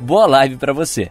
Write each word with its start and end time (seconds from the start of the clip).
Boa 0.00 0.26
live 0.26 0.56
para 0.56 0.72
você. 0.72 1.10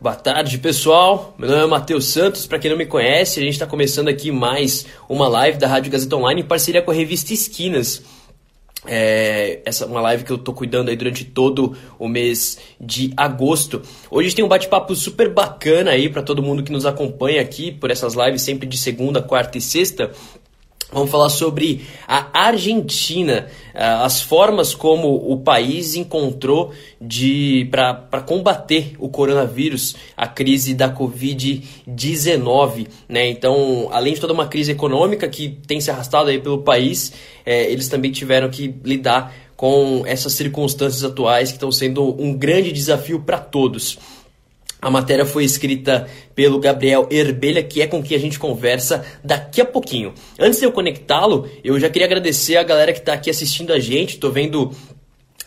Boa 0.00 0.14
tarde, 0.14 0.58
pessoal. 0.58 1.34
Meu 1.38 1.48
nome 1.48 1.62
é 1.62 1.66
Matheus 1.66 2.06
Santos. 2.06 2.46
Para 2.46 2.58
quem 2.58 2.70
não 2.70 2.76
me 2.76 2.86
conhece, 2.86 3.38
a 3.38 3.42
gente 3.42 3.52
está 3.52 3.66
começando 3.66 4.08
aqui 4.08 4.30
mais 4.30 4.86
uma 5.08 5.28
live 5.28 5.58
da 5.58 5.66
Rádio 5.66 5.92
Gazeta 5.92 6.16
Online 6.16 6.40
em 6.40 6.46
parceria 6.46 6.82
com 6.82 6.90
a 6.90 6.94
revista 6.94 7.32
Esquinas. 7.32 8.02
É, 8.86 9.60
essa 9.64 9.84
é 9.84 9.86
uma 9.86 10.00
live 10.00 10.24
que 10.24 10.30
eu 10.30 10.38
tô 10.38 10.52
cuidando 10.52 10.90
aí 10.90 10.96
durante 10.96 11.24
todo 11.24 11.76
o 11.98 12.06
mês 12.06 12.58
de 12.80 13.12
agosto. 13.16 13.82
Hoje 14.10 14.26
a 14.26 14.28
gente 14.28 14.36
tem 14.36 14.44
um 14.44 14.48
bate-papo 14.48 14.94
super 14.94 15.32
bacana 15.32 15.92
aí 15.92 16.08
para 16.08 16.22
todo 16.22 16.42
mundo 16.42 16.62
que 16.62 16.72
nos 16.72 16.84
acompanha 16.84 17.40
aqui 17.40 17.72
por 17.72 17.90
essas 17.90 18.14
lives 18.14 18.42
sempre 18.42 18.66
de 18.66 18.76
segunda, 18.76 19.22
quarta 19.22 19.56
e 19.56 19.60
sexta. 19.60 20.10
Vamos 20.92 21.10
falar 21.10 21.28
sobre 21.28 21.84
a 22.06 22.28
Argentina, 22.46 23.48
ah, 23.74 24.04
as 24.04 24.20
formas 24.22 24.74
como 24.74 25.32
o 25.32 25.38
país 25.38 25.94
encontrou 25.96 26.72
de 27.00 27.66
para 27.70 28.20
combater 28.20 28.94
o 28.98 29.08
coronavírus, 29.08 29.96
a 30.16 30.28
crise 30.28 30.74
da 30.74 30.94
Covid-19. 30.94 32.86
Né? 33.08 33.28
Então, 33.28 33.88
além 33.90 34.14
de 34.14 34.20
toda 34.20 34.32
uma 34.32 34.46
crise 34.46 34.70
econômica 34.72 35.28
que 35.28 35.48
tem 35.66 35.80
se 35.80 35.90
arrastado 35.90 36.30
aí 36.30 36.38
pelo 36.38 36.58
país, 36.58 37.12
é, 37.44 37.70
eles 37.70 37.88
também 37.88 38.12
tiveram 38.12 38.48
que 38.48 38.72
lidar 38.84 39.34
com 39.56 40.02
essas 40.06 40.32
circunstâncias 40.34 41.02
atuais 41.04 41.50
que 41.50 41.56
estão 41.56 41.72
sendo 41.72 42.20
um 42.20 42.36
grande 42.36 42.70
desafio 42.72 43.20
para 43.20 43.38
todos. 43.38 43.98
A 44.84 44.90
matéria 44.90 45.24
foi 45.24 45.44
escrita 45.44 46.06
pelo 46.34 46.58
Gabriel 46.58 47.08
Herbelha, 47.10 47.62
que 47.62 47.80
é 47.80 47.86
com 47.86 48.02
quem 48.02 48.18
a 48.18 48.20
gente 48.20 48.38
conversa 48.38 49.02
daqui 49.24 49.62
a 49.62 49.64
pouquinho. 49.64 50.12
Antes 50.38 50.58
de 50.58 50.66
eu 50.66 50.72
conectá-lo, 50.72 51.48
eu 51.64 51.80
já 51.80 51.88
queria 51.88 52.04
agradecer 52.04 52.58
a 52.58 52.62
galera 52.62 52.92
que 52.92 52.98
está 52.98 53.14
aqui 53.14 53.30
assistindo 53.30 53.72
a 53.72 53.80
gente. 53.80 54.16
Estou 54.16 54.30
vendo 54.30 54.72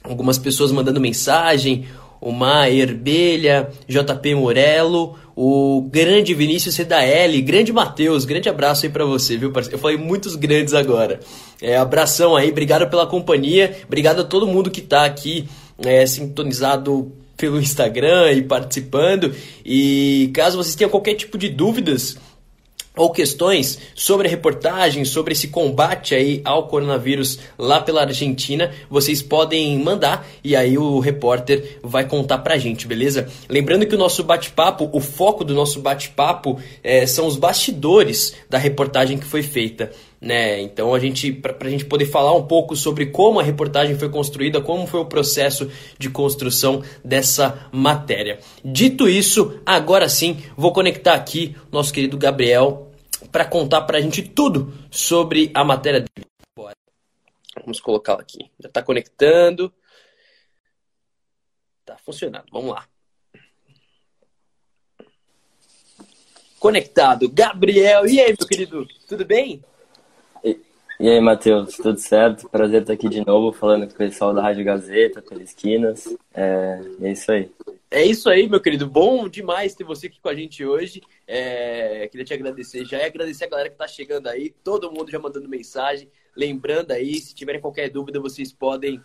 algumas 0.01 0.39
pessoas 0.39 0.71
mandando 0.71 0.99
mensagem. 0.99 1.85
O 2.19 2.31
Mar 2.31 2.67
Herbelha, 2.67 3.69
JP 3.87 4.33
Morello, 4.33 5.15
o 5.35 5.83
grande 5.83 6.33
Vinícius 6.33 6.73
CDL, 6.73 7.39
grande 7.43 7.71
Matheus, 7.71 8.25
grande 8.25 8.49
abraço 8.49 8.87
aí 8.87 8.91
para 8.91 9.05
você, 9.05 9.37
viu, 9.37 9.51
parceiro? 9.51 9.77
Eu 9.77 9.79
falei 9.79 9.97
muitos 9.97 10.35
grandes 10.35 10.73
agora. 10.73 11.19
É, 11.61 11.77
abração 11.77 12.35
aí, 12.35 12.49
obrigado 12.49 12.89
pela 12.89 13.05
companhia, 13.05 13.77
obrigado 13.85 14.21
a 14.21 14.23
todo 14.23 14.47
mundo 14.47 14.71
que 14.71 14.79
está 14.79 15.05
aqui 15.05 15.47
é, 15.85 16.07
sintonizado 16.07 17.11
pelo 17.37 17.61
Instagram 17.61 18.33
e 18.33 18.41
participando. 18.41 19.33
E 19.63 20.31
caso 20.33 20.57
vocês 20.57 20.75
tenham 20.75 20.89
qualquer 20.89 21.13
tipo 21.13 21.37
de 21.37 21.47
dúvidas 21.47 22.17
ou 22.97 23.11
questões 23.11 23.77
sobre 23.93 24.27
a 24.27 24.29
reportagem, 24.29 25.05
sobre 25.05 25.33
esse 25.33 25.49
combate 25.49 26.15
aí 26.15 26.41
ao 26.43 26.67
coronavírus 26.67 27.39
lá 27.57 27.79
pela 27.79 28.01
Argentina, 28.01 28.71
vocês 28.89 29.21
podem 29.21 29.77
mandar 29.79 30.27
e 30.43 30.55
aí 30.55 30.77
o 30.77 30.99
repórter 30.99 31.79
vai 31.83 32.05
contar 32.05 32.39
pra 32.39 32.57
gente, 32.57 32.87
beleza? 32.87 33.29
Lembrando 33.47 33.85
que 33.85 33.93
o 33.95 33.99
nosso 33.99 34.23
bate-papo, 34.23 34.89
o 34.91 34.99
foco 34.99 35.43
do 35.43 35.53
nosso 35.53 35.79
bate-papo 35.79 36.59
é, 36.83 37.05
são 37.05 37.27
os 37.27 37.37
bastidores 37.37 38.35
da 38.49 38.57
reportagem 38.57 39.17
que 39.17 39.25
foi 39.25 39.43
feita 39.43 39.91
né? 40.19 40.61
Então 40.61 40.93
a 40.93 40.99
gente 40.99 41.31
para 41.31 41.67
a 41.67 41.69
gente 41.69 41.85
poder 41.85 42.05
falar 42.05 42.33
um 42.33 42.45
pouco 42.45 42.75
sobre 42.75 43.07
como 43.07 43.39
a 43.39 43.43
reportagem 43.43 43.97
foi 43.97 44.09
construída, 44.09 44.61
como 44.61 44.87
foi 44.87 44.99
o 44.99 45.05
processo 45.05 45.69
de 45.97 46.09
construção 46.09 46.83
dessa 47.03 47.69
matéria. 47.71 48.39
Dito 48.63 49.07
isso, 49.07 49.59
agora 49.65 50.09
sim 50.09 50.43
vou 50.55 50.73
conectar 50.73 51.13
aqui 51.13 51.55
nosso 51.71 51.93
querido 51.93 52.17
Gabriel 52.17 52.91
para 53.31 53.45
contar 53.45 53.81
para 53.81 53.97
a 53.97 54.01
gente 54.01 54.21
tudo 54.21 54.73
sobre 54.89 55.51
a 55.53 55.63
matéria 55.63 56.01
dele. 56.01 56.27
Vamos 57.61 57.79
colocá-lo 57.79 58.21
aqui. 58.21 58.51
Já 58.59 58.67
está 58.67 58.83
conectando. 58.83 59.73
Tá 61.85 61.97
funcionando. 61.97 62.45
Vamos 62.51 62.71
lá. 62.71 62.87
Conectado, 66.59 67.29
Gabriel. 67.29 68.05
E 68.07 68.19
aí, 68.19 68.35
meu 68.37 68.47
querido? 68.47 68.87
Tudo 69.07 69.25
bem? 69.25 69.63
E 70.99 71.07
aí, 71.07 71.21
Matheus, 71.21 71.75
tudo 71.75 71.99
certo? 71.99 72.49
Prazer 72.49 72.81
estar 72.81 72.93
aqui 72.93 73.07
de 73.07 73.23
novo 73.23 73.53
falando 73.55 73.87
com 73.87 73.93
o 73.93 73.97
pessoal 73.97 74.33
da 74.33 74.41
Rádio 74.41 74.65
Gazeta, 74.65 75.21
pelas 75.21 75.49
esquinas. 75.49 76.17
É, 76.33 76.81
é 77.01 77.11
isso 77.11 77.31
aí. 77.31 77.51
É 77.91 78.03
isso 78.03 78.27
aí, 78.27 78.49
meu 78.49 78.59
querido. 78.59 78.89
Bom 78.89 79.29
demais 79.29 79.75
ter 79.75 79.83
você 79.83 80.07
aqui 80.07 80.19
com 80.19 80.27
a 80.27 80.33
gente 80.33 80.65
hoje. 80.65 80.99
É, 81.27 82.07
queria 82.07 82.25
te 82.25 82.33
agradecer 82.33 82.83
já 82.83 82.97
e 82.97 83.05
agradecer 83.05 83.45
a 83.45 83.49
galera 83.49 83.69
que 83.69 83.75
está 83.75 83.87
chegando 83.87 84.25
aí, 84.25 84.49
todo 84.63 84.91
mundo 84.91 85.11
já 85.11 85.19
mandando 85.19 85.47
mensagem. 85.47 86.09
Lembrando 86.35 86.91
aí, 86.91 87.13
se 87.19 87.35
tiverem 87.35 87.61
qualquer 87.61 87.91
dúvida, 87.91 88.19
vocês 88.19 88.51
podem 88.51 88.99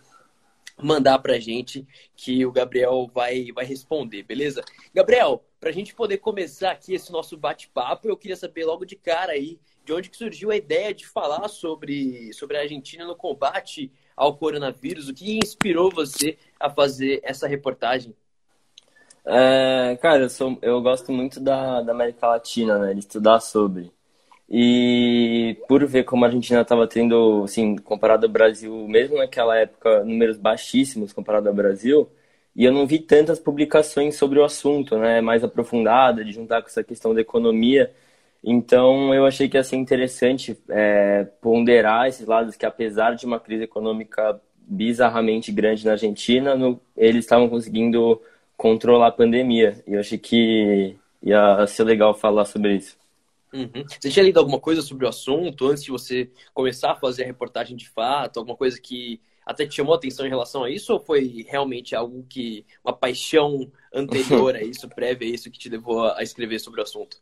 mandar 0.81 1.19
pra 1.19 1.39
gente 1.39 1.85
que 2.15 2.43
o 2.43 2.51
Gabriel 2.51 3.07
vai, 3.13 3.51
vai 3.53 3.65
responder, 3.65 4.23
beleza? 4.23 4.63
Gabriel, 4.95 5.45
pra 5.63 5.71
gente 5.71 5.95
poder 5.95 6.17
começar 6.17 6.71
aqui 6.71 6.93
esse 6.93 7.09
nosso 7.09 7.37
bate-papo, 7.37 8.05
eu 8.05 8.17
queria 8.17 8.35
saber 8.35 8.65
logo 8.65 8.83
de 8.83 8.97
cara 8.97 9.31
aí 9.31 9.57
de 9.85 9.93
onde 9.93 10.09
que 10.09 10.17
surgiu 10.17 10.51
a 10.51 10.57
ideia 10.57 10.93
de 10.93 11.07
falar 11.07 11.47
sobre, 11.47 12.33
sobre 12.33 12.57
a 12.57 12.61
Argentina 12.61 13.05
no 13.05 13.15
combate 13.15 13.89
ao 14.13 14.35
coronavírus? 14.35 15.07
O 15.07 15.13
que 15.13 15.37
inspirou 15.37 15.89
você 15.89 16.37
a 16.59 16.69
fazer 16.69 17.21
essa 17.23 17.47
reportagem? 17.47 18.13
É, 19.25 19.97
cara, 20.01 20.23
eu, 20.23 20.29
sou, 20.29 20.57
eu 20.61 20.81
gosto 20.81 21.13
muito 21.13 21.39
da, 21.39 21.81
da 21.81 21.93
América 21.93 22.27
Latina, 22.27 22.77
né? 22.77 22.93
De 22.93 22.99
estudar 22.99 23.39
sobre. 23.39 23.89
E 24.49 25.55
por 25.69 25.85
ver 25.85 26.03
como 26.03 26.25
a 26.25 26.27
Argentina 26.27 26.59
estava 26.59 26.85
tendo, 26.87 27.43
assim, 27.45 27.77
comparado 27.77 28.25
ao 28.25 28.31
Brasil, 28.31 28.85
mesmo 28.89 29.17
naquela 29.17 29.57
época, 29.57 30.03
números 30.03 30.35
baixíssimos 30.37 31.13
comparado 31.13 31.47
ao 31.47 31.55
Brasil, 31.55 32.09
e 32.55 32.65
eu 32.65 32.71
não 32.71 32.85
vi 32.85 32.99
tantas 32.99 33.39
publicações 33.39 34.15
sobre 34.15 34.39
o 34.39 34.43
assunto, 34.43 34.97
né? 34.97 35.21
Mais 35.21 35.43
aprofundada, 35.43 36.23
de 36.23 36.31
juntar 36.31 36.61
com 36.61 36.67
essa 36.67 36.83
questão 36.83 37.13
da 37.13 37.21
economia. 37.21 37.91
Então, 38.43 39.13
eu 39.13 39.25
achei 39.25 39.49
que 39.49 39.57
ia 39.57 39.63
ser 39.63 39.77
interessante 39.77 40.57
é, 40.69 41.25
ponderar 41.41 42.07
esses 42.07 42.27
lados 42.27 42.55
que, 42.55 42.65
apesar 42.65 43.15
de 43.15 43.25
uma 43.25 43.39
crise 43.39 43.63
econômica 43.63 44.39
bizarramente 44.67 45.51
grande 45.51 45.85
na 45.85 45.93
Argentina, 45.93 46.55
no, 46.55 46.79
eles 46.95 47.25
estavam 47.25 47.49
conseguindo 47.49 48.21
controlar 48.57 49.07
a 49.07 49.11
pandemia. 49.11 49.83
E 49.87 49.93
eu 49.93 49.99
achei 49.99 50.17
que 50.17 50.95
ia 51.21 51.65
ser 51.67 51.83
legal 51.83 52.13
falar 52.13 52.45
sobre 52.45 52.75
isso. 52.75 53.02
Uhum. 53.53 53.85
Você 53.87 54.09
tinha 54.09 54.25
lido 54.25 54.39
alguma 54.39 54.59
coisa 54.59 54.81
sobre 54.81 55.05
o 55.05 55.09
assunto 55.09 55.67
antes 55.67 55.83
de 55.83 55.91
você 55.91 56.31
começar 56.53 56.91
a 56.91 56.95
fazer 56.95 57.23
a 57.23 57.27
reportagem 57.27 57.77
de 57.77 57.87
fato? 57.87 58.39
Alguma 58.39 58.57
coisa 58.57 58.81
que 58.81 59.21
até 59.45 59.65
te 59.67 59.75
chamou 59.75 59.93
a 59.93 59.97
atenção 59.97 60.25
em 60.25 60.29
relação 60.29 60.63
a 60.63 60.71
isso? 60.71 60.91
Ou 60.91 60.99
foi 60.99 61.45
realmente 61.47 61.95
algo 61.95 62.25
que, 62.27 62.65
uma 62.83 62.93
paixão 62.93 63.71
anterior 63.93 64.55
a 64.55 64.61
isso, 64.63 64.89
prévia 64.89 65.27
a 65.27 65.31
isso, 65.31 65.51
que 65.51 65.59
te 65.59 65.69
levou 65.69 66.03
a 66.03 66.23
escrever 66.23 66.59
sobre 66.59 66.79
o 66.79 66.83
assunto? 66.83 67.17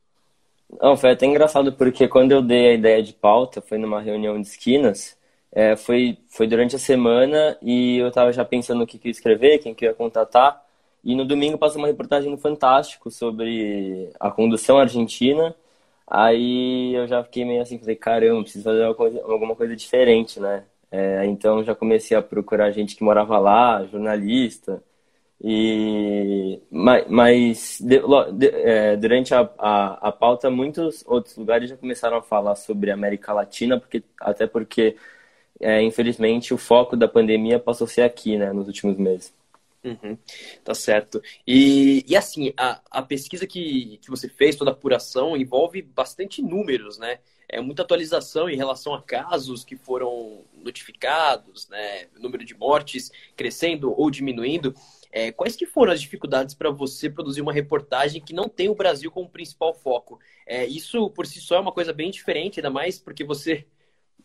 Não, 0.81 0.96
foi 0.96 1.12
até 1.12 1.25
engraçado 1.25 1.74
porque 1.74 2.08
quando 2.08 2.31
eu 2.31 2.41
dei 2.41 2.70
a 2.70 2.74
ideia 2.74 3.03
de 3.03 3.12
pauta, 3.12 3.62
foi 3.62 3.78
numa 3.78 4.00
reunião 4.00 4.40
de 4.40 4.47
esquinas, 4.47 5.18
é, 5.52 5.75
foi, 5.75 6.18
foi 6.30 6.47
durante 6.47 6.78
a 6.78 6.80
semana 6.80 7.58
e 7.62 7.97
eu 7.97 8.08
estava 8.08 8.31
já 8.31 8.46
pensando 8.46 8.80
no 8.80 8.88
que, 8.88 8.97
que 8.97 9.08
eu 9.08 9.09
ia 9.09 9.12
escrever, 9.12 9.59
quem 9.59 9.76
que 9.76 9.85
eu 9.85 9.90
ia 9.90 9.96
contatar. 9.96 10.64
E 11.03 11.14
no 11.16 11.26
domingo 11.26 11.58
passou 11.58 11.79
uma 11.79 11.88
reportagem 11.88 12.32
no 12.32 12.38
Fantástico 12.38 13.11
sobre 13.11 14.11
a 14.20 14.32
condução 14.32 14.78
argentina. 14.78 15.53
Aí 16.13 16.93
eu 16.93 17.08
já 17.08 17.23
fiquei 17.23 17.46
meio 17.46 17.61
assim, 17.61 17.79
falei, 17.79 17.96
caramba, 17.96 18.43
preciso 18.43 18.66
fazer 18.66 18.93
coisa, 18.96 19.22
alguma 19.23 19.55
coisa 19.55 19.75
diferente, 19.78 20.41
né? 20.41 20.66
É, 20.91 21.25
então 21.25 21.63
já 21.63 21.73
comecei 21.73 22.17
a 22.17 22.22
procurar 22.22 22.72
gente 22.72 22.97
que 22.97 23.03
morava 23.03 23.40
lá, 23.40 23.85
jornalista, 23.85 24.84
e, 25.43 26.61
mas, 26.69 27.08
mas 27.09 27.78
de, 27.81 27.99
de, 28.34 28.47
é, 28.49 28.97
durante 28.97 29.34
a, 29.34 29.49
a, 29.58 30.09
a, 30.09 30.11
pauta, 30.11 30.49
muitos 30.52 31.03
outros 31.08 31.37
lugares 31.37 31.69
já 31.69 31.78
começaram 31.78 32.17
a 32.17 32.22
falar 32.22 32.55
sobre 32.55 32.91
América 32.91 33.34
Latina, 33.34 33.79
porque, 33.79 34.03
até 34.19 34.46
porque, 34.46 34.97
é, 35.59 35.81
infelizmente, 35.84 36.53
o 36.53 36.58
foco 36.58 36.97
da 36.97 37.08
pandemia 37.08 37.59
passou 37.59 37.85
a 37.85 37.90
ser 37.90 38.03
aqui, 38.03 38.37
né, 38.37 38.53
nos 38.53 38.67
últimos 38.67 38.97
meses. 38.97 39.34
Uhum, 39.84 40.16
tá 40.64 40.76
certo. 40.76 41.20
E, 41.46 42.06
e 42.08 42.16
assim, 42.16 42.54
a, 42.56 42.80
a 42.92 43.02
pesquisa 43.02 43.48
que, 43.48 43.98
que 43.98 44.12
você 44.12 44.30
fez, 44.30 44.56
toda 44.56 44.70
a 44.70 44.74
apuração, 44.74 45.36
envolve 45.36 45.82
bastante 45.82 46.40
números, 46.40 47.00
né? 47.00 47.18
É 47.50 47.60
muita 47.60 47.82
atualização 47.82 48.48
em 48.48 48.56
relação 48.56 48.94
a 48.94 49.02
casos 49.02 49.66
que 49.66 49.76
foram 49.76 50.46
notificados, 50.54 51.68
né? 51.68 52.06
Número 52.20 52.46
de 52.46 52.54
mortes 52.56 53.12
crescendo 53.36 53.92
ou 54.00 54.12
diminuindo. 54.12 54.74
É, 55.12 55.32
quais 55.32 55.56
que 55.56 55.66
foram 55.66 55.92
as 55.92 56.00
dificuldades 56.02 56.54
para 56.54 56.70
você 56.70 57.10
produzir 57.10 57.42
uma 57.42 57.52
reportagem 57.52 58.22
que 58.22 58.34
não 58.34 58.48
tem 58.48 58.70
o 58.70 58.76
Brasil 58.76 59.10
como 59.12 59.28
principal 59.28 59.74
foco? 59.74 60.20
É, 60.46 60.64
isso, 60.64 61.10
por 61.10 61.26
si 61.26 61.42
só, 61.42 61.56
é 61.56 61.60
uma 61.60 61.72
coisa 61.74 61.92
bem 61.92 62.12
diferente, 62.12 62.60
ainda 62.60 62.70
mais 62.70 63.00
porque 63.00 63.24
você, 63.24 63.66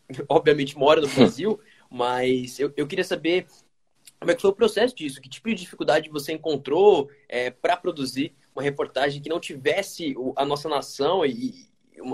obviamente, 0.29 0.76
mora 0.76 1.00
no 1.00 1.08
Brasil, 1.14 1.61
mas 1.91 2.58
eu, 2.61 2.73
eu 2.76 2.87
queria 2.87 3.05
saber 3.05 3.47
como 4.18 4.30
é 4.30 4.34
que 4.34 4.42
foi 4.42 4.50
o 4.50 4.54
processo 4.54 4.94
disso? 4.94 5.20
Que 5.20 5.28
tipo 5.28 5.48
de 5.48 5.54
dificuldade 5.54 6.08
você 6.08 6.32
encontrou 6.32 7.08
é, 7.28 7.50
para 7.50 7.76
produzir 7.76 8.34
uma 8.54 8.62
reportagem 8.62 9.20
que 9.20 9.28
não 9.28 9.38
tivesse 9.38 10.14
a 10.36 10.44
nossa 10.44 10.68
nação 10.68 11.24
e, 11.24 11.68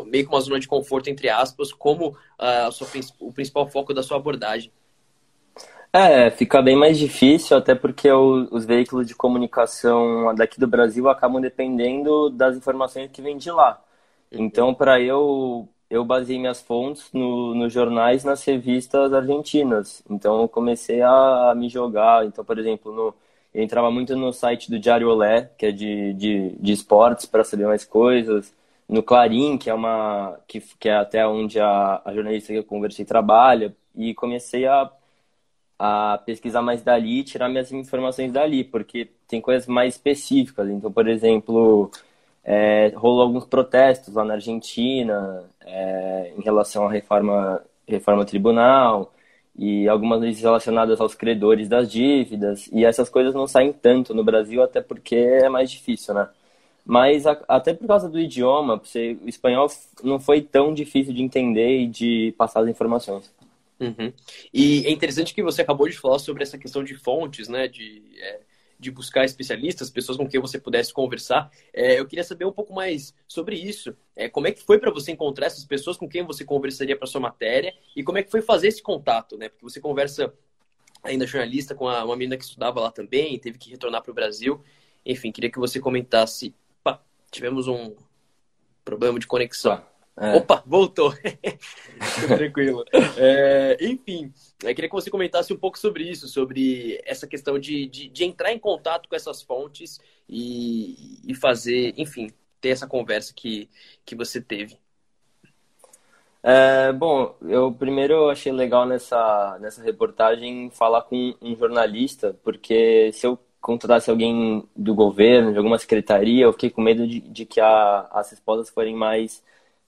meio 0.06 0.24
que 0.24 0.32
uma 0.32 0.40
zona 0.40 0.60
de 0.60 0.68
conforto, 0.68 1.08
entre 1.08 1.28
aspas, 1.28 1.72
como 1.72 2.08
uh, 2.10 2.72
sua, 2.72 2.88
o 3.20 3.32
principal 3.32 3.68
foco 3.68 3.94
da 3.94 4.02
sua 4.02 4.16
abordagem? 4.16 4.72
É, 5.92 6.30
fica 6.30 6.62
bem 6.62 6.74
mais 6.74 6.98
difícil, 6.98 7.56
até 7.56 7.74
porque 7.74 8.10
o, 8.10 8.48
os 8.50 8.64
veículos 8.64 9.06
de 9.06 9.14
comunicação 9.14 10.34
daqui 10.34 10.58
do 10.58 10.66
Brasil 10.66 11.08
acabam 11.08 11.40
dependendo 11.40 12.30
das 12.30 12.56
informações 12.56 13.10
que 13.10 13.20
vêm 13.20 13.36
de 13.36 13.50
lá. 13.50 13.78
Uhum. 14.32 14.44
Então, 14.44 14.74
para 14.74 15.00
eu 15.00 15.68
eu 15.92 16.04
baseei 16.06 16.38
minhas 16.38 16.62
fontes 16.62 17.10
no, 17.12 17.54
nos 17.54 17.70
jornais, 17.72 18.24
nas 18.24 18.42
revistas 18.44 19.12
argentinas. 19.12 20.02
Então 20.08 20.40
eu 20.40 20.48
comecei 20.48 21.02
a, 21.02 21.54
me 21.54 21.68
jogar. 21.68 22.24
Então, 22.24 22.42
por 22.42 22.58
exemplo, 22.58 22.90
no, 22.92 23.14
eu 23.52 23.62
entrava 23.62 23.90
muito 23.90 24.16
no 24.16 24.32
site 24.32 24.70
do 24.70 24.78
Diário 24.78 25.08
Olé, 25.10 25.50
que 25.58 25.66
é 25.66 25.72
de, 25.72 26.14
de, 26.14 26.50
de 26.58 26.72
esportes, 26.72 27.26
para 27.26 27.44
saber 27.44 27.66
mais 27.66 27.84
coisas. 27.84 28.54
No 28.88 29.02
Clarim, 29.02 29.58
que 29.58 29.68
é 29.68 29.74
uma 29.74 30.38
que, 30.48 30.60
que 30.80 30.88
é 30.88 30.96
até 30.96 31.26
onde 31.26 31.60
a, 31.60 32.00
a 32.04 32.14
jornalista 32.14 32.52
que 32.52 32.58
eu 32.58 32.64
conversei 32.64 33.04
trabalha. 33.04 33.74
E 33.94 34.14
comecei 34.14 34.66
a, 34.66 34.90
a 35.78 36.18
pesquisar 36.24 36.62
mais 36.62 36.82
dali, 36.82 37.24
tirar 37.24 37.48
minhas 37.50 37.70
informações 37.72 38.32
dali, 38.32 38.64
porque 38.64 39.10
tem 39.28 39.40
coisas 39.42 39.66
mais 39.66 39.94
específicas. 39.94 40.68
Então, 40.70 40.90
por 40.92 41.08
exemplo, 41.08 41.90
é, 42.44 42.92
rolou 42.96 43.22
alguns 43.22 43.44
protestos 43.46 44.14
lá 44.14 44.24
na 44.24 44.34
Argentina 44.34 45.44
é, 45.66 46.32
em 46.36 46.42
relação 46.42 46.86
à 46.86 46.90
reforma, 46.90 47.62
reforma 47.86 48.24
tribunal 48.24 49.12
e 49.56 49.88
algumas 49.88 50.20
leis 50.20 50.40
relacionadas 50.40 51.00
aos 51.00 51.14
credores 51.14 51.68
das 51.68 51.90
dívidas. 51.90 52.68
E 52.72 52.84
essas 52.84 53.08
coisas 53.08 53.34
não 53.34 53.46
saem 53.46 53.72
tanto 53.72 54.14
no 54.14 54.24
Brasil, 54.24 54.62
até 54.62 54.80
porque 54.80 55.16
é 55.16 55.48
mais 55.48 55.70
difícil, 55.70 56.14
né? 56.14 56.28
Mas 56.84 57.26
a, 57.26 57.40
até 57.46 57.72
por 57.74 57.86
causa 57.86 58.08
do 58.08 58.18
idioma, 58.18 58.76
você, 58.76 59.16
o 59.22 59.28
espanhol 59.28 59.68
não 60.02 60.18
foi 60.18 60.40
tão 60.40 60.74
difícil 60.74 61.14
de 61.14 61.22
entender 61.22 61.82
e 61.82 61.86
de 61.86 62.34
passar 62.36 62.60
as 62.60 62.68
informações. 62.68 63.32
Uhum. 63.78 64.12
E 64.52 64.86
é 64.86 64.90
interessante 64.90 65.34
que 65.34 65.42
você 65.42 65.62
acabou 65.62 65.88
de 65.88 65.98
falar 65.98 66.18
sobre 66.18 66.42
essa 66.42 66.58
questão 66.58 66.82
de 66.82 66.94
fontes, 66.94 67.48
né? 67.48 67.68
De, 67.68 68.02
é 68.20 68.40
de 68.82 68.90
buscar 68.90 69.24
especialistas, 69.24 69.88
pessoas 69.88 70.18
com 70.18 70.28
quem 70.28 70.40
você 70.40 70.58
pudesse 70.58 70.92
conversar. 70.92 71.50
É, 71.72 72.00
eu 72.00 72.06
queria 72.06 72.24
saber 72.24 72.44
um 72.44 72.52
pouco 72.52 72.74
mais 72.74 73.14
sobre 73.28 73.56
isso. 73.56 73.96
É, 74.16 74.28
como 74.28 74.48
é 74.48 74.52
que 74.52 74.60
foi 74.60 74.78
para 74.78 74.90
você 74.90 75.12
encontrar 75.12 75.46
essas 75.46 75.64
pessoas 75.64 75.96
com 75.96 76.08
quem 76.08 76.24
você 76.24 76.44
conversaria 76.44 76.96
para 76.96 77.06
sua 77.06 77.20
matéria 77.20 77.72
e 77.94 78.02
como 78.02 78.18
é 78.18 78.22
que 78.22 78.30
foi 78.30 78.42
fazer 78.42 78.68
esse 78.68 78.82
contato, 78.82 79.38
né? 79.38 79.48
Porque 79.48 79.64
você 79.64 79.80
conversa 79.80 80.34
ainda 81.02 81.26
jornalista 81.26 81.74
com 81.74 81.84
uma 81.86 82.16
menina 82.16 82.36
que 82.36 82.44
estudava 82.44 82.80
lá 82.80 82.90
também, 82.90 83.38
teve 83.38 83.56
que 83.56 83.70
retornar 83.70 84.02
para 84.02 84.10
o 84.10 84.14
Brasil. 84.14 84.60
Enfim, 85.06 85.30
queria 85.30 85.50
que 85.50 85.58
você 85.58 85.78
comentasse. 85.78 86.52
Opa, 86.80 87.00
tivemos 87.30 87.68
um 87.68 87.94
problema 88.84 89.18
de 89.18 89.28
conexão. 89.28 89.80
É. 90.16 90.36
Opa, 90.36 90.62
voltou. 90.66 91.12
Tranquilo. 92.28 92.84
É, 93.16 93.78
enfim, 93.80 94.32
eu 94.62 94.74
queria 94.74 94.88
que 94.88 94.94
você 94.94 95.10
comentasse 95.10 95.52
um 95.52 95.56
pouco 95.56 95.78
sobre 95.78 96.04
isso, 96.04 96.28
sobre 96.28 97.00
essa 97.04 97.26
questão 97.26 97.58
de, 97.58 97.86
de, 97.86 98.08
de 98.08 98.24
entrar 98.24 98.52
em 98.52 98.58
contato 98.58 99.08
com 99.08 99.16
essas 99.16 99.42
fontes 99.42 99.98
e, 100.28 101.18
e, 101.26 101.34
fazer, 101.34 101.94
enfim, 101.96 102.30
ter 102.60 102.70
essa 102.70 102.86
conversa 102.86 103.32
que, 103.34 103.70
que 104.04 104.14
você 104.14 104.40
teve. 104.40 104.76
É, 106.42 106.92
bom, 106.92 107.34
eu 107.42 107.72
primeiro 107.72 108.28
achei 108.28 108.52
legal 108.52 108.84
nessa, 108.84 109.58
nessa 109.60 109.82
reportagem 109.82 110.70
falar 110.70 111.02
com 111.02 111.34
um 111.40 111.56
jornalista, 111.56 112.36
porque 112.42 113.10
se 113.12 113.26
eu 113.26 113.38
contratasse 113.60 114.10
alguém 114.10 114.68
do 114.76 114.94
governo, 114.94 115.52
de 115.52 115.58
alguma 115.58 115.78
secretaria, 115.78 116.44
eu 116.44 116.52
fiquei 116.52 116.68
com 116.68 116.82
medo 116.82 117.06
de, 117.06 117.20
de 117.20 117.46
que 117.46 117.60
a, 117.60 118.08
as 118.10 118.30
respostas 118.30 118.68
forem 118.68 118.94
mais 118.94 119.42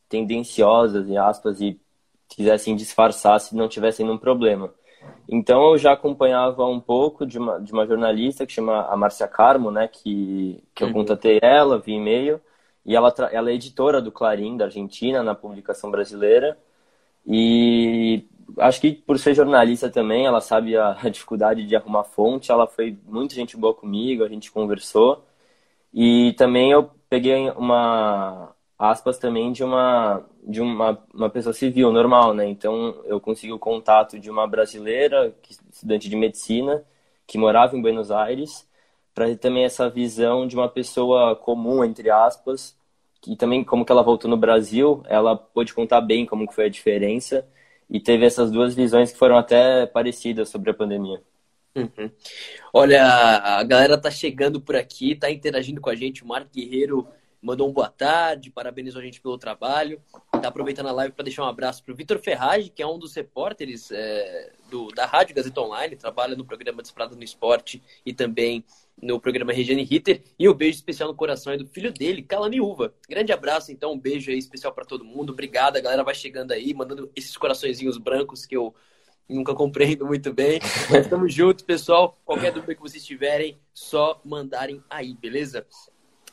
tendenciosas, 0.09 1.09
e 1.09 1.17
aspas, 1.17 1.61
e 1.61 1.81
quisessem 2.29 2.77
disfarçar 2.77 3.41
se 3.41 3.55
não 3.55 3.69
tivessem 3.69 4.05
nenhum 4.05 4.19
problema. 4.19 4.73
Então 5.29 5.71
eu 5.71 5.79
já 5.79 5.93
acompanhava 5.93 6.65
um 6.67 6.81
pouco 6.81 7.27
de 7.27 7.39
uma, 7.39 7.61
de 7.61 7.73
uma 7.73 7.87
jornalista 7.87 8.47
que 8.47 8.53
chama 8.53 8.87
a 8.87 8.97
Márcia 8.97 9.27
Carmo, 9.29 9.71
né, 9.71 9.89
que, 9.89 10.63
que 10.75 10.83
eu 10.83 10.89
uhum. 10.89 10.95
contatei 10.95 11.39
ela 11.43 11.79
via 11.79 11.97
e-mail, 11.97 12.41
e 12.85 12.95
ela, 12.95 13.13
ela 13.33 13.51
é 13.51 13.55
editora 13.55 14.01
do 14.01 14.13
Clarim, 14.13 14.57
da 14.57 14.67
Argentina, 14.67 15.23
na 15.23 15.35
publicação 15.35 15.91
brasileira, 15.91 16.59
e 17.27 18.25
acho 18.59 18.81
que 18.81 18.93
por 18.93 19.19
ser 19.19 19.35
jornalista 19.35 19.89
também, 19.91 20.27
ela 20.27 20.41
sabe 20.41 20.77
a, 20.77 20.97
a 21.03 21.09
dificuldade 21.09 21.67
de 21.67 21.75
arrumar 21.75 22.05
fonte, 22.05 22.53
ela 22.53 22.67
foi 22.67 22.99
muito 23.07 23.35
gente 23.35 23.57
boa 23.57 23.75
comigo, 23.75 24.25
a 24.25 24.29
gente 24.29 24.53
conversou, 24.53 25.25
e 25.93 26.35
também 26.35 26.71
eu 26.73 26.91
peguei 27.09 27.51
uma, 27.53 28.54
aspas 28.79 29.19
também 29.19 29.53
de 29.53 29.63
uma 29.65 30.25
de 30.43 30.61
uma, 30.61 31.03
uma 31.13 31.31
pessoa 31.31 31.53
civil 31.55 31.91
normal, 31.93 32.35
né? 32.35 32.47
Então 32.47 33.01
eu 33.05 33.21
consegui 33.21 33.53
o 33.53 33.59
contato 33.59 34.19
de 34.19 34.31
uma 34.31 34.47
brasileira, 34.47 35.35
estudante 35.73 36.09
de 36.09 36.17
medicina, 36.17 36.85
que 37.27 37.39
morava 37.39 37.77
em 37.77 37.81
Buenos 37.81 38.11
Aires, 38.11 38.69
para 39.15 39.27
ter 39.27 39.37
também 39.37 39.65
essa 39.65 39.89
visão 39.89 40.47
de 40.47 40.55
uma 40.57 40.69
pessoa 40.69 41.35
comum 41.37 41.85
entre 41.85 42.11
aspas, 42.11 42.77
que 43.23 43.37
também 43.37 43.65
como 43.65 43.85
que 43.85 43.93
ela 43.93 44.03
voltou 44.03 44.31
no 44.31 44.37
Brasil, 44.37 45.03
ela 45.09 45.37
pôde 45.37 45.73
contar 45.73 46.01
bem 46.03 46.27
como 46.27 46.47
que 46.47 46.55
foi 46.55 46.67
a 46.67 46.71
diferença 46.71 47.47
e 47.89 48.01
teve 48.01 48.27
essas 48.27 48.51
duas 48.51 48.75
visões 48.75 49.13
que 49.13 49.19
foram 49.19 49.37
até 49.39 49.87
parecidas 49.87 50.49
sobre 50.49 50.71
a 50.71 50.75
pandemia. 50.75 51.23
Uhum. 51.75 52.11
Olha, 52.73 53.05
a 53.05 53.63
galera 53.65 53.99
tá 53.99 54.11
chegando 54.11 54.61
por 54.61 54.77
aqui, 54.77 55.15
tá 55.15 55.31
interagindo 55.31 55.81
com 55.81 55.91
a 55.91 55.95
gente, 55.95 56.23
o 56.23 56.27
Marco 56.27 56.51
Guerreiro 56.55 57.07
mandou 57.45 57.69
um 57.69 57.73
boa 57.73 57.91
tarde, 57.91 58.51
parabenizou 58.51 59.03
a 59.03 59.05
gente 59.05 59.21
pelo 59.21 59.37
trabalho. 59.37 60.01
Tá 60.33 60.49
aproveitando 60.49 60.87
a 60.87 60.93
live 60.93 61.13
para 61.13 61.25
deixar 61.25 61.45
um 61.45 61.49
abraço 61.49 61.85
para 61.85 61.93
o 61.93 61.97
Vitor 61.97 62.19
Ferrari, 62.19 62.71
que 62.71 62.83
é 62.83 62.87
um 62.87 62.99
dos 62.99 63.15
repórteres 63.15 63.91
é, 63.93 64.51
do, 64.71 64.89
da 64.89 65.05
Rádio 65.05 65.35
Gazeta 65.35 65.61
Online, 65.61 65.95
trabalha 65.95 66.35
no 66.35 66.45
programa 66.45 66.81
Desprado 66.81 67.15
no 67.15 67.23
Esporte 67.23 67.83
e 68.05 68.15
também 68.15 68.65
no 69.01 69.21
programa 69.21 69.53
Regiane 69.53 69.85
Ritter. 69.85 70.23
E 70.39 70.49
um 70.49 70.55
beijo 70.55 70.79
especial 70.79 71.11
no 71.11 71.15
coração 71.15 71.53
é 71.53 71.59
do 71.59 71.67
filho 71.67 71.93
dele, 71.93 72.23
Calamiúva. 72.23 72.95
Grande 73.07 73.31
abraço, 73.31 73.71
então, 73.71 73.93
um 73.93 73.99
beijo 73.99 74.31
aí 74.31 74.39
especial 74.39 74.73
para 74.73 74.87
todo 74.87 75.05
mundo. 75.05 75.35
Obrigado, 75.35 75.77
a 75.77 75.81
galera 75.81 76.03
vai 76.03 76.15
chegando 76.15 76.53
aí, 76.53 76.73
mandando 76.73 77.13
esses 77.15 77.37
coraçõezinhos 77.37 77.99
brancos 77.99 78.47
que 78.47 78.57
eu 78.57 78.75
nunca 79.29 79.55
compreendo 79.55 80.07
muito 80.07 80.33
bem. 80.33 80.61
Mas 80.91 81.07
tamo 81.09 81.29
junto, 81.29 81.63
pessoal. 81.65 82.19
Qualquer 82.25 82.53
dúvida 82.53 82.75
que 82.75 82.81
vocês 82.81 83.05
tiverem, 83.05 83.59
só 83.75 84.19
mandarem 84.25 84.83
aí, 84.89 85.15
beleza? 85.15 85.67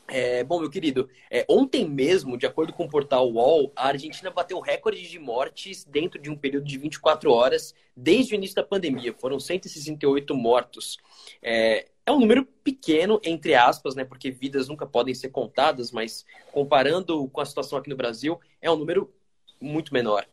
É, 0.08 0.44
bom, 0.44 0.60
meu 0.60 0.68
querido, 0.68 1.08
é, 1.30 1.44
ontem 1.48 1.88
mesmo, 1.88 2.36
de 2.36 2.44
acordo 2.44 2.72
com 2.72 2.84
o 2.84 2.88
portal 2.88 3.30
UOL, 3.30 3.72
a 3.74 3.88
Argentina 3.88 4.30
bateu 4.30 4.60
recorde 4.60 5.08
de 5.08 5.18
mortes 5.18 5.84
dentro 5.84 6.20
de 6.20 6.28
um 6.28 6.36
período 6.36 6.66
de 6.66 6.76
24 6.76 7.30
horas 7.32 7.74
desde 7.96 8.34
o 8.34 8.36
início 8.36 8.56
da 8.56 8.62
pandemia. 8.62 9.14
Foram 9.18 9.40
168 9.40 10.34
mortos. 10.34 10.98
É, 11.42 11.86
é 12.04 12.12
um 12.12 12.18
número 12.18 12.44
pequeno, 12.44 13.20
entre 13.24 13.54
aspas, 13.54 13.94
né? 13.94 14.04
Porque 14.04 14.30
vidas 14.30 14.68
nunca 14.68 14.84
podem 14.84 15.14
ser 15.14 15.30
contadas, 15.30 15.92
mas 15.92 16.26
comparando 16.52 17.28
com 17.28 17.40
a 17.40 17.46
situação 17.46 17.78
aqui 17.78 17.88
no 17.88 17.96
Brasil, 17.96 18.40
é 18.60 18.70
um 18.70 18.76
número 18.76 19.12
muito 19.60 19.94
menor. 19.94 20.26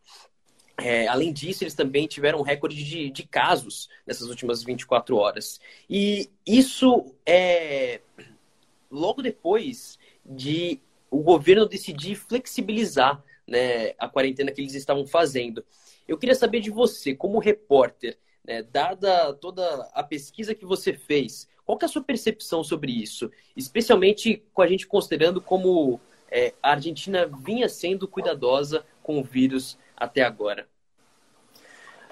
É, 0.82 1.08
além 1.08 1.32
disso, 1.32 1.64
eles 1.64 1.74
também 1.74 2.08
tiveram 2.08 2.40
um 2.40 2.44
recorde 2.44 2.82
de, 2.84 3.10
de 3.12 3.24
casos 3.24 3.90
nessas 4.06 4.30
últimas 4.30 4.64
24 4.64 5.16
horas. 5.16 5.60
E 5.90 6.30
isso 6.46 7.14
é 7.26 8.02
logo 8.90 9.22
depois 9.22 9.98
de 10.26 10.80
o 11.10 11.22
governo 11.22 11.68
decidir 11.68 12.16
flexibilizar 12.16 13.24
né, 13.48 13.94
a 13.98 14.08
quarentena 14.08 14.52
que 14.52 14.62
eles 14.62 14.76
estavam 14.76 15.06
fazendo. 15.06 15.66
Eu 16.08 16.18
queria 16.18 16.36
saber 16.36 16.60
de 16.60 16.70
você, 16.70 17.16
como 17.16 17.40
repórter, 17.40 18.18
né, 18.46 18.64
dada 18.64 19.34
toda 19.34 19.90
a 19.94 20.04
pesquisa 20.04 20.56
que 20.56 20.66
você 20.66 20.94
fez, 20.94 21.48
qual 21.66 21.78
é 21.82 21.86
a 21.86 21.88
sua 21.88 22.04
percepção 22.04 22.64
sobre 22.64 22.92
isso? 22.92 23.32
Especialmente 23.56 24.44
com 24.54 24.62
a 24.62 24.68
gente 24.68 24.88
considerando 24.88 25.40
como 25.40 26.00
é, 26.32 26.54
a 26.64 26.72
Argentina 26.72 27.28
vinha 27.28 27.70
sendo 27.70 28.08
cuidadosa 28.08 28.84
com 29.04 29.20
o 29.20 29.24
vírus 29.24 29.78
até 29.96 30.24
agora. 30.24 30.68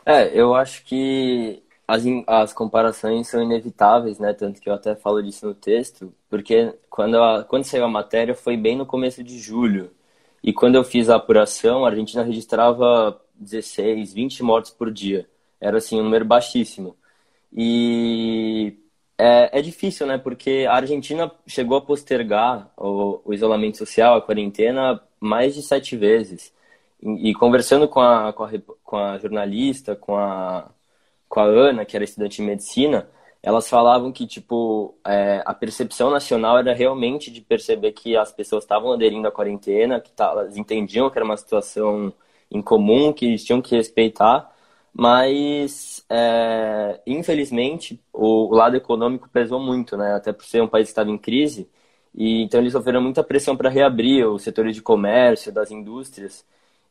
É, 0.05 0.31
eu 0.39 0.53
acho 0.53 0.83
que 0.85 1.63
as, 1.87 2.03
as 2.27 2.53
comparações 2.53 3.27
são 3.29 3.41
inevitáveis, 3.41 4.19
né? 4.19 4.33
Tanto 4.33 4.59
que 4.61 4.69
eu 4.69 4.73
até 4.73 4.95
falo 4.95 5.23
disso 5.23 5.47
no 5.47 5.55
texto, 5.55 6.13
porque 6.29 6.73
quando, 6.89 7.21
a, 7.21 7.43
quando 7.45 7.63
saiu 7.63 7.85
a 7.85 7.87
matéria 7.87 8.35
foi 8.35 8.57
bem 8.57 8.75
no 8.75 8.85
começo 8.85 9.23
de 9.23 9.39
julho. 9.39 9.91
E 10.43 10.53
quando 10.53 10.75
eu 10.75 10.83
fiz 10.83 11.09
a 11.09 11.15
apuração, 11.15 11.85
a 11.85 11.89
Argentina 11.89 12.23
registrava 12.23 13.19
16, 13.35 14.13
20 14.13 14.43
mortes 14.43 14.71
por 14.71 14.91
dia. 14.91 15.27
Era 15.59 15.77
assim, 15.77 15.99
um 15.99 16.03
número 16.03 16.25
baixíssimo. 16.25 16.95
E 17.53 18.77
é, 19.17 19.59
é 19.59 19.61
difícil, 19.61 20.05
né? 20.07 20.17
Porque 20.17 20.65
a 20.69 20.75
Argentina 20.75 21.31
chegou 21.47 21.77
a 21.77 21.81
postergar 21.81 22.71
o, 22.77 23.21
o 23.25 23.33
isolamento 23.33 23.77
social, 23.77 24.15
a 24.17 24.21
quarentena, 24.21 25.01
mais 25.19 25.55
de 25.55 25.63
sete 25.63 25.95
vezes. 25.97 26.53
E, 27.01 27.29
e 27.31 27.33
conversando 27.33 27.87
com 27.87 28.01
a, 28.01 28.33
com 28.33 28.43
a, 28.43 28.51
com 28.83 28.97
a 28.97 29.17
jornalista, 29.17 29.95
com 29.95 30.17
a, 30.17 30.69
com 31.37 31.41
a 31.41 31.45
Ana, 31.45 31.85
que 31.85 31.95
era 31.95 32.03
estudante 32.03 32.37
de 32.37 32.41
medicina, 32.41 33.07
elas 33.43 33.69
falavam 33.69 34.11
que 34.11 34.25
tipo 34.25 34.97
é, 35.05 35.43
a 35.45 35.53
percepção 35.53 36.09
nacional 36.09 36.57
era 36.57 36.73
realmente 36.73 37.29
de 37.29 37.41
perceber 37.41 37.91
que 37.91 38.17
as 38.17 38.31
pessoas 38.31 38.63
estavam 38.63 38.91
aderindo 38.91 39.27
à 39.27 39.31
quarentena, 39.31 40.01
que 40.01 40.11
tá, 40.11 40.31
elas 40.31 40.57
entendiam 40.57 41.11
que 41.11 41.17
era 41.19 41.23
uma 41.23 41.37
situação 41.37 42.11
incomum, 42.49 43.13
que 43.13 43.25
eles 43.27 43.45
tinham 43.45 43.61
que 43.61 43.75
respeitar, 43.75 44.51
mas 44.91 46.03
é, 46.09 46.99
infelizmente 47.05 48.01
o, 48.11 48.47
o, 48.51 48.55
lado 48.55 48.75
econômico 48.75 49.29
pesou 49.29 49.59
muito, 49.59 49.95
né? 49.95 50.15
Até 50.15 50.33
por 50.33 50.43
ser 50.43 50.63
um 50.63 50.67
país 50.67 50.87
que 50.87 50.91
estava 50.91 51.11
em 51.11 51.19
crise, 51.19 51.69
e 52.15 52.41
então 52.41 52.59
eles 52.61 52.73
sofreram 52.73 53.01
muita 53.01 53.23
pressão 53.23 53.55
para 53.55 53.69
reabrir 53.69 54.25
os 54.27 54.41
setores 54.41 54.75
de 54.75 54.81
comércio, 54.81 55.51
das 55.53 55.69
indústrias. 55.69 56.43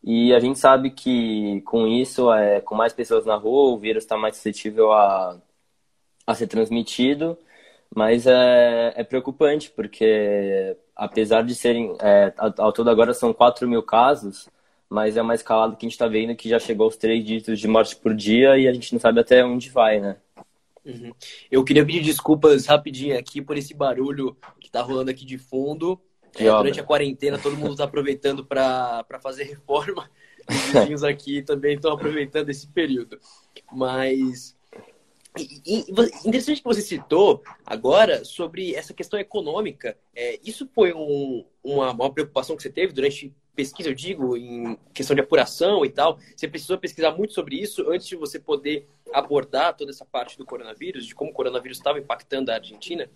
E 0.07 0.33
a 0.33 0.39
gente 0.39 0.57
sabe 0.57 0.91
que 0.93 1.61
com 1.63 1.85
isso, 1.85 2.33
é, 2.33 2.61
com 2.61 2.77
mais 2.77 2.93
pessoas 2.93 3.27
na 3.27 3.35
rua, 3.35 3.73
o 3.73 3.79
vírus 3.79 4.05
está 4.05 4.17
mais 4.17 4.37
suscetível 4.37 4.93
a, 4.93 5.37
a 6.25 6.35
ser 6.35 6.47
transmitido, 6.47 7.37
mas 7.93 8.25
é, 8.25 8.93
é 8.95 9.03
preocupante, 9.03 9.69
porque 9.71 10.77
apesar 10.95 11.43
de 11.43 11.57
serem, 11.57 11.97
é, 12.01 12.33
ao 12.37 12.73
todo 12.73 12.89
agora 12.89 13.13
são 13.13 13.33
4 13.33 13.69
mil 13.69 13.83
casos, 13.83 14.49
mas 14.89 15.17
é 15.17 15.23
uma 15.23 15.35
escalada 15.35 15.75
que 15.75 15.85
a 15.85 15.89
gente 15.89 15.95
está 15.95 16.07
vendo 16.07 16.37
que 16.37 16.49
já 16.49 16.61
chegou 16.61 16.85
aos 16.85 16.97
três 16.97 17.25
dígitos 17.25 17.59
de 17.59 17.67
morte 17.67 17.97
por 17.97 18.15
dia 18.15 18.57
e 18.57 18.69
a 18.69 18.73
gente 18.73 18.93
não 18.93 19.01
sabe 19.01 19.19
até 19.19 19.45
onde 19.45 19.71
vai, 19.71 19.99
né? 19.99 20.17
Uhum. 20.85 21.13
Eu 21.51 21.65
queria 21.65 21.85
pedir 21.85 22.03
desculpas 22.03 22.67
rapidinho 22.67 23.19
aqui 23.19 23.43
por 23.43 23.57
esse 23.59 23.75
barulho 23.75 24.37
que 24.61 24.69
está 24.69 24.83
rolando 24.83 25.11
aqui 25.11 25.25
de 25.25 25.37
fundo. 25.37 26.01
É, 26.39 26.51
durante 26.51 26.81
a 26.81 26.85
quarentena, 26.85 27.39
todo 27.39 27.57
mundo 27.57 27.73
está 27.73 27.85
aproveitando 27.85 28.45
para 28.45 29.05
fazer 29.23 29.45
reforma. 29.45 30.11
Os 30.49 30.57
vizinhos 30.57 31.05
aqui 31.05 31.43
também 31.43 31.75
estão 31.75 31.93
aproveitando 31.93 32.49
esse 32.51 32.67
período. 32.69 33.19
Mas 33.73 34.56
e, 35.39 35.85
interessante 36.25 36.59
que 36.59 36.65
você 36.65 36.81
citou 36.81 37.43
agora 37.65 38.25
sobre 38.25 38.75
essa 38.75 38.95
questão 38.95 39.19
econômica. 39.19 39.97
É, 40.15 40.39
isso 40.45 40.69
foi 40.75 40.93
um, 40.93 41.45
uma, 41.63 41.93
uma 41.93 42.13
preocupação 42.13 42.57
que 42.57 42.63
você 42.63 42.71
teve 42.71 42.93
durante 42.93 43.35
pesquisa, 43.55 43.89
eu 43.89 43.95
digo, 43.95 44.37
em 44.37 44.79
questão 44.93 45.15
de 45.15 45.23
apuração 45.23 45.85
e 45.85 45.89
tal, 45.89 46.19
você 46.37 46.47
precisou 46.47 46.77
pesquisar 46.77 47.13
muito 47.13 47.33
sobre 47.33 47.57
isso 47.57 47.91
antes 47.91 48.07
de 48.07 48.15
você 48.15 48.39
poder 48.39 48.87
abordar 49.13 49.75
toda 49.75 49.91
essa 49.91 50.05
parte 50.05 50.37
do 50.37 50.45
coronavírus, 50.45 51.07
de 51.07 51.15
como 51.15 51.31
o 51.31 51.35
coronavírus 51.35 51.79
estava 51.79 51.99
impactando 51.99 52.51
a 52.51 52.55
Argentina? 52.55 53.09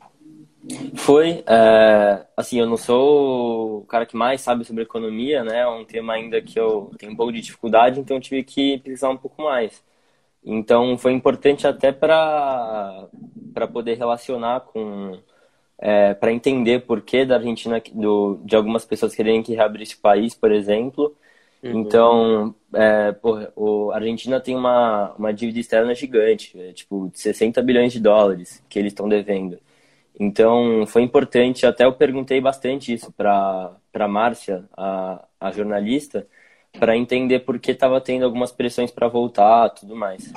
Foi, 0.95 1.43
é, 1.47 2.27
assim, 2.37 2.59
eu 2.59 2.67
não 2.67 2.77
sou 2.77 3.81
o 3.81 3.85
cara 3.87 4.07
que 4.07 4.17
mais 4.17 4.41
sabe 4.41 4.65
sobre 4.65 4.83
economia, 4.83 5.45
né? 5.45 5.61
É 5.61 5.69
um 5.69 5.85
tema 5.85 6.15
ainda 6.15 6.41
que 6.41 6.59
eu 6.59 6.91
tenho 6.99 7.13
um 7.13 7.17
pouco 7.17 7.33
de 7.33 7.41
dificuldade, 7.41 8.01
então 8.01 8.17
eu 8.17 8.21
tive 8.21 8.43
que 8.43 8.79
pesquisar 8.79 9.11
um 9.11 9.17
pouco 9.17 9.43
mais. 9.43 9.83
Então 10.45 10.97
foi 10.97 11.13
importante 11.13 11.67
até 11.67 11.93
para 11.93 13.09
poder 13.73 13.99
relacionar 13.99 14.61
com 14.61 15.19
é, 15.81 16.13
para 16.13 16.33
entender 16.33 16.81
por 16.81 17.01
que 17.01 17.25
da 17.25 17.37
Argentina, 17.37 17.83
do, 17.95 18.39
de 18.45 18.55
algumas 18.55 18.85
pessoas 18.85 19.15
quererem 19.15 19.43
que 19.43 19.55
reabrir 19.55 19.83
esse 19.83 19.97
país, 19.97 20.35
por 20.35 20.53
exemplo. 20.53 21.17
Uhum. 21.63 21.81
Então, 21.81 22.55
é, 22.75 23.13
porra, 23.13 23.51
o, 23.57 23.91
a 23.91 23.97
Argentina 23.97 24.41
tem 24.41 24.55
uma, 24.55 25.15
uma 25.19 25.33
dívida 25.33 25.59
externa 25.59 25.95
gigante, 25.95 26.59
é, 26.61 26.73
tipo, 26.73 27.11
60 27.15 27.63
bilhões 27.63 27.93
de 27.93 28.01
dólares 28.01 28.63
que 28.69 28.79
eles 28.79 28.93
estão 28.93 29.09
devendo. 29.09 29.59
Então, 30.19 30.87
foi 30.87 31.03
importante, 31.03 31.65
até 31.65 31.87
eu 31.87 31.95
perguntei 31.95 32.41
bastante 32.43 32.93
isso 32.93 33.11
para 33.13 33.75
a 33.95 34.09
Márcia, 34.09 34.65
a 34.77 35.51
jornalista, 35.51 36.27
para 36.79 36.97
entender 36.97 37.41
por 37.41 37.59
que 37.59 37.73
estava 37.73 38.01
tendo 38.01 38.25
algumas 38.25 38.53
pressões 38.53 38.91
para 38.91 39.09
voltar 39.09 39.71
tudo 39.71 39.97
mais. 39.97 40.33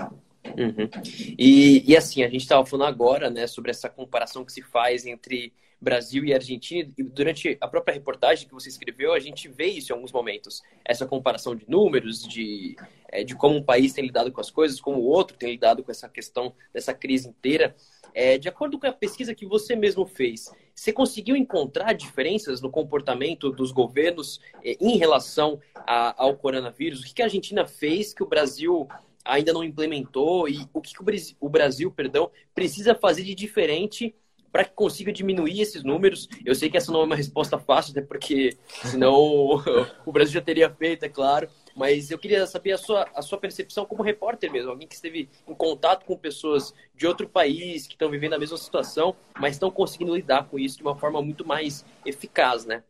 Uhum. 0.46 0.90
E, 1.38 1.84
e 1.90 1.96
assim, 1.96 2.24
a 2.24 2.30
gente 2.30 2.42
estava 2.42 2.66
falando 2.66 2.88
agora 2.88 3.30
né, 3.30 3.48
sobre 3.48 3.72
essa 3.72 3.90
comparação 3.90 4.44
que 4.44 4.52
se 4.52 4.62
faz 4.62 5.06
entre 5.06 5.54
Brasil 5.84 6.24
e 6.24 6.34
Argentina, 6.34 6.90
e 6.98 7.04
durante 7.04 7.58
a 7.60 7.68
própria 7.68 7.94
reportagem 7.94 8.48
que 8.48 8.54
você 8.54 8.70
escreveu, 8.70 9.13
a 9.13 9.20
gente 9.20 9.50
vê 9.50 9.66
isso 9.66 9.92
em 9.92 9.96
alguns 9.96 10.13
momentos. 10.13 10.63
Essa 10.86 11.06
comparação 11.06 11.54
de 11.54 11.70
números, 11.70 12.25
de, 12.25 12.78
é, 13.10 13.24
de 13.24 13.36
como 13.36 13.58
um 13.58 13.63
país 13.63 13.92
tem 13.92 14.06
lidado 14.06 14.32
com 14.32 14.40
as 14.40 14.50
coisas, 14.50 14.80
como 14.80 15.00
o 15.00 15.06
outro 15.06 15.36
tem 15.36 15.52
lidado 15.52 15.84
com 15.84 15.92
essa 15.92 16.08
questão 16.08 16.56
dessa 16.74 16.94
crise 16.94 17.28
inteira. 17.28 17.75
É, 18.13 18.38
de 18.38 18.48
acordo 18.48 18.80
com 18.80 18.88
a 18.88 18.94
pesquisa 18.94 19.36
que 19.36 19.46
você 19.46 19.75
mesmo 19.75 20.06
fez, 20.06 20.50
você 20.75 20.92
conseguiu 20.92 21.36
encontrar 21.36 21.94
diferenças 21.94 22.62
no 22.62 22.70
comportamento 22.70 23.51
dos 23.51 23.72
governos 23.72 24.39
é, 24.63 24.75
em 24.82 24.98
relação 24.98 25.60
a, 25.75 26.24
ao 26.24 26.36
coronavírus? 26.36 27.01
O 27.01 27.13
que, 27.13 27.22
a 27.22 27.25
Argentina 27.25 27.65
fez 27.65 28.13
que 28.13 28.24
o 28.24 28.27
Brasil 28.27 28.88
ainda 29.24 29.53
não 29.53 29.63
implementou 29.63 30.50
e 30.50 30.68
o 30.74 30.82
que 30.82 30.94
o 31.39 31.50
Brasil, 31.50 31.92
perdão, 31.92 32.30
precisa 32.53 32.96
fazer 32.96 33.24
de 33.24 33.36
diferente 33.36 34.13
para 34.51 34.65
que 34.65 34.74
consiga 34.74 35.12
diminuir 35.12 35.62
esses 35.62 35.84
números? 35.84 36.27
Eu 36.46 36.56
sei 36.56 36.70
que 36.70 36.77
essa 36.77 36.92
não 36.92 37.01
é 37.01 37.06
uma 37.06 37.15
resposta 37.15 37.58
fácil, 37.58 37.92
até 37.92 38.01
porque 38.01 38.58
senão 38.84 39.15
o 40.06 40.12
Brasil 40.12 40.34
já 40.34 40.42
teria 40.42 40.70
feito, 40.70 41.03
é 41.03 41.10
claro. 41.10 41.50
Mas 41.75 42.12
eu 42.12 42.20
queria 42.20 42.46
saber 42.46 42.74
a 42.74 42.77
sua, 42.77 43.08
a 43.15 43.22
sua 43.22 43.38
percepção 43.38 43.86
como 43.86 44.03
repórter 44.03 44.51
mesmo, 44.51 44.70
alguém 44.70 44.88
que 44.88 44.94
esteve 44.94 45.27
em 45.48 45.56
contato 45.56 46.06
com 46.06 46.15
pessoas 46.15 46.74
de 46.96 47.08
outro 47.08 47.27
país 47.27 47.88
que 47.88 47.94
estão 47.94 48.10
vivendo 48.10 48.34
a 48.34 48.39
mesma 48.39 48.58
situação, 48.58 49.15
mas 49.39 49.56
estão 49.56 49.72
conseguindo 49.72 50.15
lidar 50.15 50.46
com 50.46 50.60
isso 50.60 50.77
de 50.77 50.84
uma 50.84 50.96
forma 50.96 51.22
muito 51.22 51.46
mais 51.46 51.84
eficaz, 52.06 52.65
né? 52.65 52.84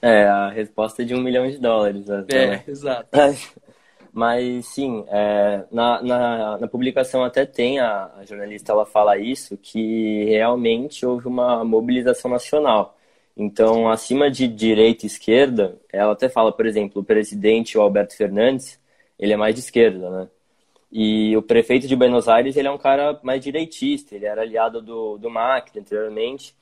É, 0.00 0.24
a 0.24 0.48
resposta 0.48 1.02
é 1.02 1.04
de 1.04 1.14
um 1.14 1.20
milhão 1.20 1.48
de 1.48 1.58
dólares. 1.58 2.10
Até, 2.10 2.44
é, 2.44 2.46
né? 2.48 2.64
exato. 2.68 3.08
Mas 4.12 4.66
sim, 4.66 5.06
é, 5.08 5.64
na, 5.72 6.02
na, 6.02 6.58
na, 6.58 6.68
publicação 6.68 7.24
até 7.24 7.46
tem 7.46 7.80
a, 7.80 8.10
a, 8.18 8.24
jornalista 8.26 8.70
ela 8.70 8.84
fala 8.84 9.16
isso 9.16 9.56
que 9.56 10.24
realmente 10.26 11.06
houve 11.06 11.26
uma 11.26 11.64
mobilização 11.64 12.30
nacional. 12.30 12.94
Então, 13.36 13.88
acima 13.88 14.30
de 14.30 14.46
direita 14.46 15.06
e 15.06 15.08
esquerda, 15.08 15.78
ela 15.92 16.12
até 16.12 16.28
fala, 16.28 16.52
por 16.52 16.66
exemplo, 16.66 17.00
o 17.02 17.04
presidente 17.04 17.78
Alberto 17.78 18.16
Fernandes, 18.16 18.78
ele 19.18 19.32
é 19.32 19.36
mais 19.36 19.54
de 19.54 19.60
esquerda, 19.60 20.10
né? 20.10 20.28
E 20.90 21.34
o 21.36 21.42
prefeito 21.42 21.88
de 21.88 21.96
Buenos 21.96 22.28
Aires, 22.28 22.56
ele 22.56 22.68
é 22.68 22.70
um 22.70 22.78
cara 22.78 23.18
mais 23.22 23.42
direitista, 23.42 24.14
ele 24.14 24.26
era 24.26 24.42
aliado 24.42 24.82
do, 24.82 25.16
do 25.16 25.30
Macri 25.30 25.80
anteriormente. 25.80 26.54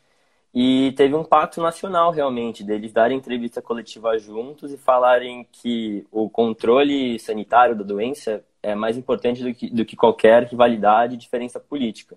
E 0.55 0.93
teve 0.97 1.15
um 1.15 1.25
pacto 1.25 1.61
nacional, 1.61 2.11
realmente, 2.13 2.65
deles 2.65 2.93
darem 2.93 3.19
entrevista 3.19 3.63
coletiva 3.63 4.19
juntos 4.19 4.73
e 4.73 4.77
falarem 4.79 5.47
que 5.53 6.07
o 6.11 6.29
controle 6.31 7.19
sanitário 7.19 7.77
da 7.77 7.85
doença 7.85 8.45
é 8.63 8.75
mais 8.75 8.97
importante 8.97 9.43
do 9.43 9.55
que, 9.55 9.71
do 9.71 9.85
que 9.85 9.97
qualquer 9.97 10.45
rivalidade 10.45 11.15
e 11.15 11.19
diferença 11.19 11.61
política. 11.61 12.17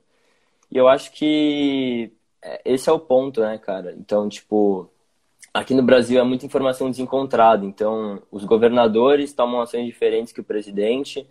E 0.72 0.77
eu 0.77 0.88
acho 0.88 1.12
que 1.13 2.12
esse 2.65 2.89
é 2.89 2.91
o 2.91 3.00
ponto, 3.00 3.41
né, 3.41 3.57
cara? 3.57 3.93
Então, 3.97 4.27
tipo, 4.29 4.89
aqui 5.53 5.73
no 5.73 5.83
Brasil 5.83 6.19
é 6.19 6.23
muita 6.23 6.45
informação 6.45 6.89
desencontrada. 6.89 7.65
Então, 7.65 8.21
os 8.31 8.45
governadores 8.45 9.33
tomam 9.33 9.62
ações 9.62 9.85
diferentes 9.85 10.33
que 10.33 10.41
o 10.41 10.43
presidente 10.43 11.27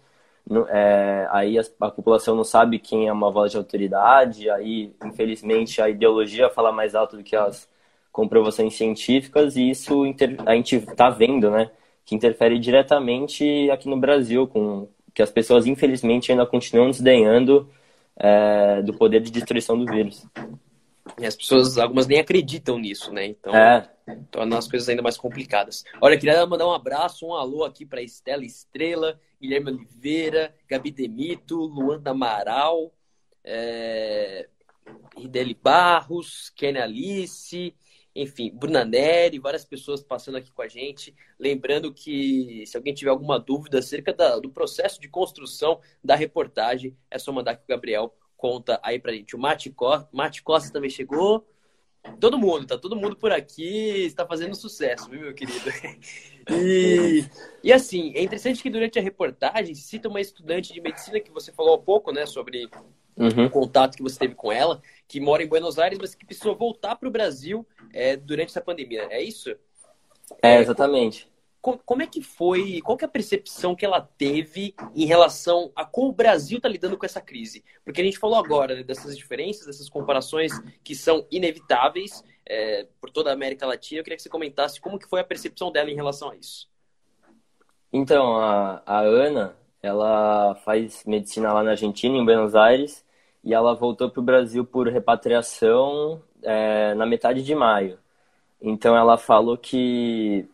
é, 0.69 1.29
aí 1.31 1.59
a, 1.59 1.63
a, 1.81 1.91
população 1.91 2.35
não 2.35 2.45
sabe 2.45 2.79
quem 2.79 3.07
é 3.09 3.13
uma 3.13 3.31
voz 3.31 3.53
de 3.53 3.57
autoridade, 3.57 4.51
aí, 4.51 4.93
infelizmente, 5.05 5.81
a 5.81 5.89
ideologia 5.89 6.51
fala 6.51 6.73
mais 6.73 6.95
alto 6.95 7.17
do 7.17 7.23
que 7.23 7.37
as 7.37 7.69
comprovações 8.11 8.75
científicas, 8.75 9.57
e 9.57 9.71
isso 9.71 10.05
inter, 10.05 10.37
a 10.45 10.55
gente 10.55 10.77
está 10.77 11.09
vendo, 11.09 11.51
né, 11.51 11.71
que 12.05 12.15
interfere 12.15 12.59
diretamente 12.59 13.71
aqui 13.71 13.89
no 13.89 13.97
Brasil, 13.97 14.47
com 14.47 14.89
que 15.15 15.23
as 15.23 15.31
pessoas, 15.31 15.67
infelizmente, 15.67 16.33
ainda 16.33 16.45
continuam 16.47 16.91
desdenhando 16.91 17.71
é, 18.17 18.83
do 18.83 18.95
poder 18.95 19.21
de 19.21 19.31
destruição 19.31 19.79
do 19.79 19.91
vírus. 19.91 20.27
E 21.19 21.27
as 21.27 21.37
pessoas, 21.37 21.79
algumas 21.79 22.07
nem 22.07 22.21
acreditam 22.21 22.79
nisso, 22.79 23.13
né? 23.13 23.27
Então, 23.27 23.55
é. 23.55 23.89
torna 24.31 24.59
as 24.59 24.69
coisas 24.69 24.89
ainda 24.89 25.03
mais 25.03 25.17
complicadas. 25.17 25.85
Olha, 26.01 26.19
queria 26.19 26.47
mandar 26.47 26.67
um 26.67 26.73
abraço, 26.73 27.27
um 27.27 27.35
alô 27.35 27.65
aqui 27.65 27.85
para 27.85 28.03
Estela 28.03 28.45
Estrela, 28.45 29.21
Guilherme 29.41 29.73
Oliveira, 29.73 30.55
Gabi 30.69 30.91
Demito, 30.91 31.57
Luanda 31.57 32.11
Amaral, 32.11 32.93
é... 33.45 34.49
Ideli 35.17 35.55
Barros, 35.55 36.51
Kenny 36.57 36.79
Alice, 36.79 37.75
enfim, 38.15 38.51
Bruna 38.55 38.85
Neri, 38.85 39.39
várias 39.39 39.65
pessoas 39.65 40.03
passando 40.03 40.37
aqui 40.37 40.51
com 40.53 40.63
a 40.63 40.69
gente. 40.69 41.15
Lembrando 41.39 41.93
que 41.93 42.65
se 42.67 42.77
alguém 42.77 42.93
tiver 42.93 43.11
alguma 43.11 43.39
dúvida 43.39 43.79
acerca 43.79 44.13
da, 44.13 44.39
do 44.39 44.51
processo 44.51 45.01
de 45.01 45.09
construção 45.09 45.81
da 46.05 46.15
reportagem, 46.15 46.97
é 47.11 47.19
só 47.19 47.33
mandar 47.33 47.57
que 47.57 47.65
o 47.65 47.69
Gabriel 47.69 48.15
conta 48.43 48.81
aí 48.83 48.99
pra 48.99 49.13
gente. 49.13 49.37
O 49.37 49.39
Mate 49.39 49.71
Costa, 49.71 50.09
Mate 50.13 50.43
Costa 50.43 50.73
também 50.73 50.91
chegou. 50.91 51.47
Todo 52.19 52.37
mundo, 52.37 52.67
tá 52.67 52.77
todo 52.77 52.97
mundo 52.97 53.15
por 53.15 53.31
aqui, 53.31 54.05
está 54.05 54.27
fazendo 54.27 54.57
sucesso, 54.57 55.09
viu, 55.09 55.21
meu 55.21 55.35
querido? 55.35 55.61
E, 56.51 57.25
e 57.63 57.73
assim, 57.73 58.13
é 58.17 58.21
interessante 58.21 58.61
que 58.61 58.69
durante 58.69 58.99
a 58.99 59.03
reportagem 59.03 59.77
cita 59.77 60.09
uma 60.09 60.21
estudante 60.21 60.73
de 60.73 60.81
medicina 60.81 61.21
que 61.21 61.31
você 61.31 61.53
falou 61.53 61.75
há 61.75 61.79
pouco, 61.79 62.11
né, 62.11 62.27
sobre 62.27 62.69
uhum. 63.17 63.47
o 63.47 63.49
contato 63.49 63.97
que 63.97 64.03
você 64.03 64.19
teve 64.19 64.35
com 64.35 64.51
ela, 64.51 64.83
que 65.07 65.21
mora 65.21 65.45
em 65.45 65.47
Buenos 65.47 65.79
Aires, 65.79 66.01
mas 66.01 66.17
que 66.17 66.27
precisou 66.27 66.57
voltar 66.57 66.97
para 66.97 67.09
o 67.09 67.13
Brasil 67.13 67.65
é, 67.93 68.17
durante 68.17 68.49
essa 68.49 68.61
pandemia. 68.61 69.07
É 69.09 69.23
isso? 69.23 69.55
É, 70.43 70.59
exatamente 70.59 71.32
como 71.63 72.03
é 72.03 72.07
que 72.09 72.21
foi, 72.21 72.81
qual 72.83 72.99
que 72.99 73.05
é 73.05 73.09
a 73.09 73.11
percepção 73.11 73.77
que 73.77 73.87
ela 73.87 74.01
teve 74.01 74.75
em 74.97 75.07
relação 75.07 75.71
a 75.77 75.85
como 75.85 76.09
o 76.09 76.13
Brasil 76.13 76.57
está 76.57 76.69
lidando 76.69 76.99
com 76.99 77.07
essa 77.07 77.21
crise? 77.21 77.65
Porque 77.85 78.01
a 78.01 78.05
gente 78.05 78.19
falou 78.19 78.37
agora 78.37 78.75
né, 78.75 78.83
dessas 78.83 79.17
diferenças, 79.17 79.67
dessas 79.67 79.89
comparações 79.89 80.53
que 80.83 80.97
são 80.97 81.25
inevitáveis 81.31 82.25
é, 82.45 82.89
por 83.01 83.11
toda 83.11 83.31
a 83.31 83.33
América 83.33 83.65
Latina. 83.65 84.01
Eu 84.01 84.05
queria 84.05 84.17
que 84.17 84.23
você 84.23 84.29
comentasse 84.29 84.81
como 84.81 84.99
que 84.99 85.09
foi 85.09 85.21
a 85.21 85.25
percepção 85.25 85.71
dela 85.71 85.89
em 85.89 85.95
relação 85.95 86.31
a 86.31 86.37
isso. 86.37 86.69
Então, 87.93 88.37
a, 88.37 88.83
a 88.85 89.01
Ana, 89.01 89.55
ela 89.81 90.57
faz 90.65 91.05
medicina 91.05 91.53
lá 91.53 91.63
na 91.63 91.73
Argentina, 91.73 92.17
em 92.17 92.25
Buenos 92.25 92.57
Aires, 92.57 93.05
e 93.45 93.55
ela 93.55 93.75
voltou 93.75 94.11
para 94.11 94.21
o 94.21 94.25
Brasil 94.25 94.65
por 94.65 94.89
repatriação 94.89 96.21
é, 96.43 96.93
na 96.95 97.07
metade 97.07 97.43
de 97.45 97.55
maio. 97.55 97.99
Então, 98.61 98.97
ela 98.97 99.17
falou 99.17 99.57
que 99.57 100.49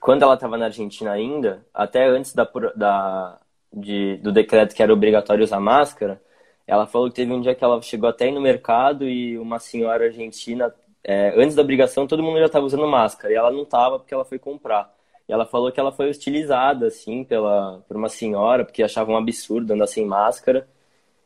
quando 0.00 0.22
ela 0.22 0.34
estava 0.34 0.56
na 0.56 0.66
Argentina 0.66 1.12
ainda, 1.12 1.64
até 1.74 2.06
antes 2.08 2.34
da, 2.34 2.48
da, 2.74 3.38
de, 3.72 4.16
do 4.18 4.32
decreto 4.32 4.74
que 4.74 4.82
era 4.82 4.92
obrigatório 4.92 5.44
usar 5.44 5.60
máscara, 5.60 6.20
ela 6.66 6.86
falou 6.86 7.08
que 7.08 7.16
teve 7.16 7.32
um 7.32 7.40
dia 7.40 7.54
que 7.54 7.62
ela 7.64 7.80
chegou 7.82 8.08
até 8.08 8.26
aí 8.26 8.32
no 8.32 8.40
mercado 8.40 9.08
e 9.08 9.38
uma 9.38 9.58
senhora 9.58 10.06
argentina, 10.06 10.74
é, 11.04 11.34
antes 11.36 11.54
da 11.54 11.62
obrigação, 11.62 12.06
todo 12.06 12.22
mundo 12.22 12.38
já 12.38 12.46
estava 12.46 12.64
usando 12.64 12.86
máscara 12.86 13.32
e 13.32 13.36
ela 13.36 13.50
não 13.50 13.62
estava 13.62 13.98
porque 13.98 14.14
ela 14.14 14.24
foi 14.24 14.38
comprar. 14.38 14.92
E 15.28 15.32
ela 15.32 15.46
falou 15.46 15.70
que 15.70 15.78
ela 15.78 15.92
foi 15.92 16.08
hostilizada, 16.10 16.86
assim, 16.88 17.24
pela, 17.24 17.82
por 17.86 17.96
uma 17.96 18.08
senhora, 18.08 18.64
porque 18.64 18.82
achava 18.82 19.12
um 19.12 19.16
absurdo 19.16 19.72
andar 19.72 19.86
sem 19.86 20.04
máscara. 20.04 20.68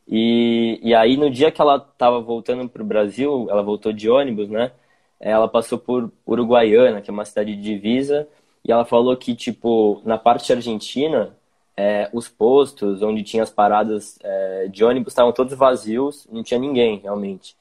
E, 0.07 0.79
e 0.83 0.95
aí, 0.95 1.17
no 1.17 1.31
dia 1.31 1.51
que 1.51 1.61
ela 1.61 1.77
estava 1.77 2.21
voltando 2.21 2.69
para 2.69 2.83
o 2.83 2.87
Brasil, 2.87 3.47
ela 3.51 3.63
voltou 3.63 3.93
de 3.93 4.11
ônibus, 4.11 4.49
né? 4.51 4.73
Ela 5.19 5.49
passou 5.49 5.79
por 5.79 6.13
Uruguaiana, 6.27 7.01
que 7.01 7.11
é 7.11 7.13
uma 7.13 7.25
cidade 7.25 7.57
de 7.57 7.63
divisa, 7.63 8.29
e 8.65 8.73
ela 8.73 8.85
falou 8.85 9.17
que, 9.17 9.35
tipo, 9.35 10.01
na 10.05 10.17
parte 10.19 10.53
argentina, 10.53 11.37
é, 11.77 12.09
os 12.13 12.29
postos 12.29 13.03
onde 13.03 13.23
tinha 13.23 13.43
as 13.43 13.51
paradas 13.51 14.19
é, 14.23 14.69
de 14.69 14.85
ônibus 14.85 15.13
estavam 15.13 15.33
todos 15.33 15.55
vazios, 15.55 16.27
não 16.31 16.43
tinha 16.43 16.59
ninguém, 16.59 16.99
realmente. 16.99 17.57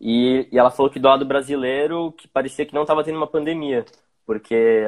E, 0.00 0.48
e 0.52 0.58
ela 0.58 0.70
falou 0.70 0.90
que 0.90 1.00
do 1.00 1.08
lado 1.08 1.24
brasileiro, 1.24 2.12
que 2.12 2.28
parecia 2.28 2.64
que 2.64 2.74
não 2.74 2.82
estava 2.82 3.04
tendo 3.04 3.16
uma 3.16 3.26
pandemia, 3.26 3.84
porque 4.24 4.86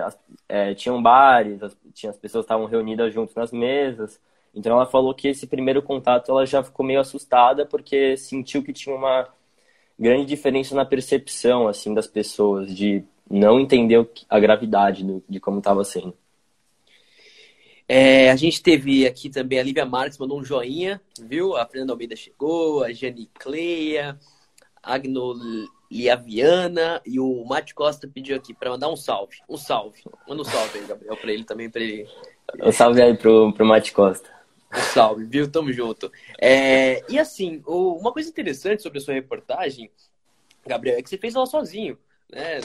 é, 0.48 0.74
tinham 0.74 1.02
bares, 1.02 1.62
as, 1.62 1.76
tinha, 1.94 2.10
as 2.10 2.16
pessoas 2.18 2.44
estavam 2.44 2.66
reunidas 2.66 3.12
juntos 3.12 3.34
nas 3.34 3.52
mesas. 3.52 4.20
Então 4.54 4.72
ela 4.72 4.86
falou 4.86 5.14
que 5.14 5.28
esse 5.28 5.46
primeiro 5.46 5.82
contato 5.82 6.30
ela 6.30 6.46
já 6.46 6.62
ficou 6.62 6.84
meio 6.86 7.00
assustada, 7.00 7.66
porque 7.66 8.16
sentiu 8.16 8.62
que 8.62 8.72
tinha 8.72 8.94
uma 8.94 9.28
grande 9.98 10.26
diferença 10.26 10.74
na 10.74 10.84
percepção, 10.84 11.68
assim, 11.68 11.92
das 11.94 12.06
pessoas, 12.06 12.74
de 12.74 13.04
não 13.30 13.60
entendeu 13.60 14.10
a 14.28 14.40
gravidade 14.40 15.04
do, 15.04 15.22
de 15.28 15.38
como 15.38 15.58
estava 15.58 15.84
sendo. 15.84 16.14
É, 17.88 18.30
a 18.30 18.36
gente 18.36 18.62
teve 18.62 19.06
aqui 19.06 19.28
também 19.28 19.58
a 19.58 19.62
Lívia 19.62 19.84
Marques, 19.84 20.18
mandou 20.18 20.38
um 20.38 20.44
joinha, 20.44 21.00
viu? 21.20 21.56
A 21.56 21.66
Fernanda 21.66 21.92
Almeida 21.92 22.14
chegou, 22.14 22.84
a 22.84 22.92
Jane 22.92 23.28
Cleia, 23.34 24.16
a 24.80 24.94
Agno 24.94 25.34
Liaviana 25.90 27.02
e 27.04 27.18
o 27.18 27.44
Mate 27.44 27.74
Costa 27.74 28.06
pediu 28.06 28.36
aqui 28.36 28.54
para 28.54 28.70
mandar 28.70 28.88
um 28.88 28.96
salve. 28.96 29.38
Um 29.48 29.56
salve. 29.56 30.04
Manda 30.28 30.42
um 30.42 30.44
salve 30.44 30.78
aí, 30.78 30.86
Gabriel, 30.86 31.16
para 31.16 31.32
ele 31.32 31.42
também, 31.42 31.68
para 31.68 31.82
ele. 31.82 32.06
Um 32.62 32.70
salve 32.70 33.02
aí 33.02 33.16
pro, 33.16 33.52
pro 33.52 33.66
Mate 33.66 33.92
Costa. 33.92 34.30
Um 34.72 34.80
salve, 34.80 35.24
viu? 35.24 35.50
Tamo 35.50 35.72
junto. 35.72 36.12
É, 36.40 37.04
e 37.08 37.18
assim, 37.18 37.60
uma 37.66 38.12
coisa 38.12 38.28
interessante 38.28 38.82
sobre 38.84 38.98
a 38.98 39.02
sua 39.02 39.14
reportagem, 39.14 39.90
Gabriel, 40.64 40.96
é 40.96 41.02
que 41.02 41.10
você 41.10 41.18
fez 41.18 41.34
ela 41.34 41.46
sozinho, 41.46 41.98
né? 42.30 42.60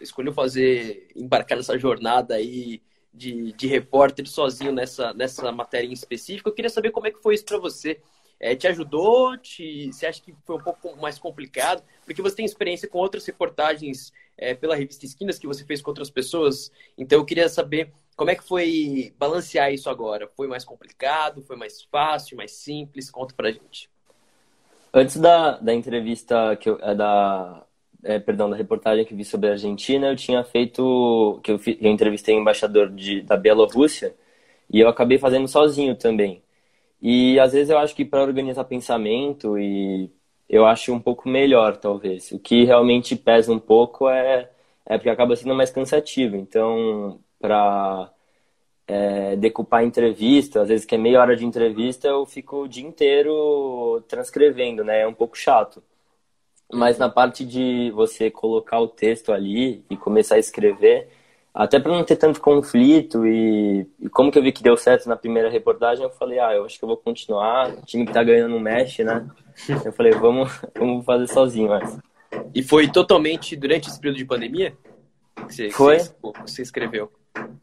Escolheu 0.00 0.32
fazer, 0.32 1.08
embarcar 1.14 1.56
nessa 1.56 1.78
jornada 1.78 2.34
aí 2.34 2.80
de, 3.12 3.52
de 3.52 3.66
repórter 3.66 4.26
sozinho 4.28 4.72
nessa, 4.72 5.12
nessa 5.14 5.50
matéria 5.50 5.88
em 5.88 5.92
específico. 5.92 6.48
Eu 6.48 6.54
queria 6.54 6.70
saber 6.70 6.90
como 6.90 7.06
é 7.06 7.10
que 7.10 7.22
foi 7.22 7.34
isso 7.34 7.44
para 7.44 7.58
você. 7.58 8.00
É, 8.38 8.54
te 8.54 8.68
ajudou? 8.68 9.36
Te, 9.38 9.90
você 9.90 10.06
acha 10.06 10.20
que 10.20 10.34
foi 10.44 10.56
um 10.56 10.62
pouco 10.62 10.94
mais 10.96 11.18
complicado? 11.18 11.82
Porque 12.04 12.20
você 12.20 12.36
tem 12.36 12.44
experiência 12.44 12.86
com 12.86 12.98
outras 12.98 13.24
reportagens 13.24 14.12
é, 14.36 14.54
pela 14.54 14.76
revista 14.76 15.06
Esquinas 15.06 15.38
que 15.38 15.46
você 15.46 15.64
fez 15.64 15.80
com 15.80 15.90
outras 15.90 16.10
pessoas. 16.10 16.70
Então 16.98 17.18
eu 17.18 17.24
queria 17.24 17.48
saber 17.48 17.92
como 18.14 18.30
é 18.30 18.34
que 18.34 18.44
foi 18.44 19.14
balancear 19.18 19.72
isso 19.72 19.88
agora. 19.88 20.30
Foi 20.36 20.46
mais 20.46 20.64
complicado? 20.64 21.42
Foi 21.42 21.56
mais 21.56 21.82
fácil? 21.82 22.36
Mais 22.36 22.52
simples? 22.52 23.10
Conta 23.10 23.34
pra 23.34 23.50
gente. 23.50 23.88
Antes 24.92 25.16
da, 25.16 25.58
da 25.58 25.74
entrevista 25.74 26.56
que 26.56 26.68
eu, 26.68 26.78
é 26.80 26.94
da 26.94 27.65
é, 28.06 28.18
perdão, 28.18 28.48
da 28.50 28.56
reportagem 28.56 29.04
que 29.04 29.14
vi 29.14 29.24
sobre 29.24 29.48
a 29.48 29.52
Argentina, 29.52 30.08
eu 30.08 30.16
tinha 30.16 30.44
feito, 30.44 31.40
que 31.42 31.52
eu, 31.52 31.60
eu 31.80 31.90
entrevistei 31.90 32.36
o 32.36 32.40
embaixador 32.40 32.90
de, 32.90 33.22
da 33.22 33.36
Bielorrússia, 33.36 34.14
e 34.70 34.80
eu 34.80 34.88
acabei 34.88 35.18
fazendo 35.18 35.48
sozinho 35.48 35.96
também. 35.96 36.42
E 37.02 37.38
às 37.40 37.52
vezes 37.52 37.70
eu 37.70 37.78
acho 37.78 37.94
que 37.94 38.04
para 38.04 38.22
organizar 38.22 38.64
pensamento 38.64 39.58
e 39.58 40.10
eu 40.48 40.66
acho 40.66 40.92
um 40.92 41.00
pouco 41.00 41.28
melhor, 41.28 41.76
talvez. 41.76 42.32
O 42.32 42.38
que 42.38 42.64
realmente 42.64 43.16
pesa 43.16 43.52
um 43.52 43.58
pouco 43.58 44.08
é, 44.08 44.50
é 44.86 44.96
porque 44.98 45.10
acaba 45.10 45.36
sendo 45.36 45.54
mais 45.54 45.70
cansativo. 45.70 46.36
Então, 46.36 47.20
para 47.40 48.12
é, 48.86 49.36
decupar 49.36 49.84
entrevista, 49.84 50.62
às 50.62 50.68
vezes 50.68 50.86
que 50.86 50.94
é 50.94 50.98
meia 50.98 51.20
hora 51.20 51.36
de 51.36 51.44
entrevista, 51.44 52.08
eu 52.08 52.24
fico 52.26 52.64
o 52.64 52.68
dia 52.68 52.86
inteiro 52.86 54.02
transcrevendo, 54.08 54.84
né? 54.84 55.00
É 55.02 55.08
um 55.08 55.14
pouco 55.14 55.36
chato. 55.36 55.82
Mas 56.72 56.98
na 56.98 57.08
parte 57.08 57.44
de 57.44 57.90
você 57.92 58.30
colocar 58.30 58.80
o 58.80 58.88
texto 58.88 59.32
ali 59.32 59.84
e 59.88 59.96
começar 59.96 60.34
a 60.34 60.38
escrever, 60.38 61.08
até 61.54 61.80
para 61.80 61.92
não 61.92 62.04
ter 62.04 62.16
tanto 62.16 62.40
conflito 62.40 63.26
e, 63.26 63.86
e, 63.98 64.08
como 64.10 64.30
que 64.30 64.38
eu 64.38 64.42
vi 64.42 64.52
que 64.52 64.62
deu 64.62 64.76
certo 64.76 65.08
na 65.08 65.16
primeira 65.16 65.48
reportagem, 65.48 66.04
eu 66.04 66.10
falei, 66.10 66.38
ah, 66.38 66.52
eu 66.54 66.64
acho 66.64 66.78
que 66.78 66.84
eu 66.84 66.88
vou 66.88 66.98
continuar, 66.98 67.70
o 67.70 67.82
time 67.82 68.04
que 68.04 68.12
tá 68.12 68.22
ganhando 68.22 68.50
não 68.50 68.60
mexe, 68.60 69.02
né? 69.02 69.26
Eu 69.84 69.92
falei, 69.92 70.12
vamos, 70.12 70.50
vamos 70.76 71.04
fazer 71.04 71.26
sozinho 71.28 71.68
mas 71.68 71.98
E 72.54 72.62
foi 72.62 72.88
totalmente 72.88 73.56
durante 73.56 73.88
esse 73.88 73.98
período 73.98 74.18
de 74.18 74.24
pandemia 74.24 74.76
que 75.46 75.54
você, 75.54 75.70
foi. 75.70 75.98
Que 75.98 76.42
você 76.46 76.62
escreveu? 76.62 77.10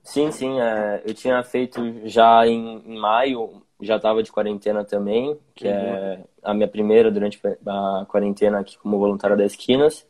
Sim, 0.02 0.32
sim, 0.32 0.60
é, 0.60 1.02
eu 1.06 1.14
tinha 1.14 1.44
feito 1.44 1.82
já 2.06 2.48
em, 2.48 2.82
em 2.86 2.98
maio 2.98 3.63
já 3.82 3.98
estava 3.98 4.24
de 4.24 4.32
quarentena 4.32 4.84
também, 4.84 5.38
que 5.56 5.68
é 5.68 5.72
uhum. 5.72 5.96
é 5.96 6.24
a 6.44 6.54
minha 6.54 6.68
primeira 6.68 7.12
durante 7.12 7.40
a 7.66 8.06
quarentena 8.08 8.60
aqui 8.60 8.78
como 8.78 9.00
voluntário 9.00 9.38
da 9.38 9.46
Esquinas, 9.46 10.06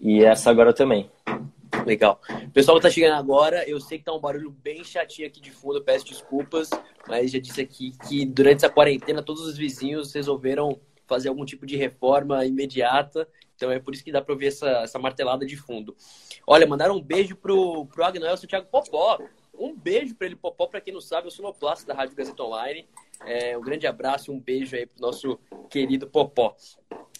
e 0.00 0.22
essa 0.24 0.50
agora 0.50 0.72
também. 0.72 1.10
Legal. 1.84 2.20
Pessoal 2.52 2.78
está 2.78 2.88
chegando 2.88 3.14
agora, 3.14 3.68
eu 3.68 3.80
sei 3.80 3.98
que 3.98 4.04
tá 4.04 4.12
um 4.12 4.20
barulho 4.20 4.50
bem 4.50 4.82
chatinho 4.84 5.28
aqui 5.28 5.40
de 5.40 5.50
fundo, 5.50 5.82
peço 5.82 6.06
desculpas, 6.06 6.70
mas 7.06 7.30
já 7.30 7.38
disse 7.38 7.60
aqui 7.60 7.92
que 8.08 8.24
durante 8.24 8.64
essa 8.64 8.70
quarentena 8.70 9.22
todos 9.22 9.42
os 9.42 9.56
vizinhos 9.56 10.12
resolveram 10.14 10.78
fazer 11.06 11.28
algum 11.28 11.44
tipo 11.44 11.66
de 11.66 11.76
reforma 11.76 12.44
imediata, 12.46 13.28
então 13.54 13.70
é 13.70 13.78
por 13.78 13.92
isso 13.92 14.04
que 14.04 14.12
dá 14.12 14.22
para 14.22 14.32
ouvir 14.32 14.46
essa, 14.46 14.68
essa 14.82 14.98
martelada 14.98 15.44
de 15.44 15.56
fundo. 15.56 15.94
Olha, 16.46 16.66
mandaram 16.66 16.96
um 16.96 17.02
beijo 17.02 17.36
pro, 17.36 17.86
pro 17.86 18.04
Agnoel 18.04 18.36
Santiago 18.36 18.66
Popó, 18.70 19.18
um 19.58 19.74
beijo 19.74 20.14
para 20.14 20.26
ele, 20.26 20.36
Popó, 20.36 20.66
para 20.66 20.80
quem 20.80 20.92
não 20.92 21.00
sabe, 21.00 21.26
eu 21.26 21.30
sou 21.30 21.44
sonoplasta 21.44 21.86
da 21.86 21.94
Rádio 21.94 22.16
Gazeta 22.16 22.42
Online. 22.42 22.86
É, 23.24 23.56
um 23.56 23.60
grande 23.60 23.86
abraço 23.86 24.30
e 24.30 24.34
um 24.34 24.40
beijo 24.40 24.76
aí 24.76 24.86
pro 24.86 25.00
nosso 25.00 25.38
querido 25.70 26.06
Popó. 26.06 26.56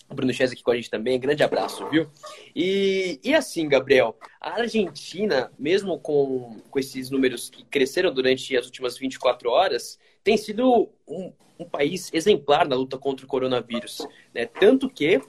O 0.09 0.15
Bruno 0.15 0.33
Chess 0.33 0.53
aqui 0.53 0.63
com 0.63 0.71
a 0.71 0.77
gente 0.77 0.91
também, 0.91 1.19
grande 1.19 1.43
abraço, 1.43 1.89
viu? 1.89 2.09
E, 2.55 3.19
e 3.25 3.35
assim, 3.35 3.69
Gabriel, 3.69 4.17
a 4.41 4.61
Argentina, 4.61 5.51
mesmo 5.59 5.99
com, 5.99 6.61
com 6.71 6.79
esses 6.79 7.11
números 7.11 7.49
que 7.49 7.65
cresceram 7.65 8.13
durante 8.13 8.57
as 8.57 8.67
últimas 8.67 8.99
24 8.99 9.51
horas, 9.51 9.99
tem 10.23 10.37
sido 10.37 10.91
um, 11.09 11.33
um 11.59 11.65
país 11.65 12.13
exemplar 12.13 12.69
na 12.69 12.77
luta 12.77 12.99
contra 12.99 13.25
o 13.25 13.29
coronavírus. 13.29 14.07
Né? 14.35 14.47
Tanto 14.47 14.91
que 14.91 15.23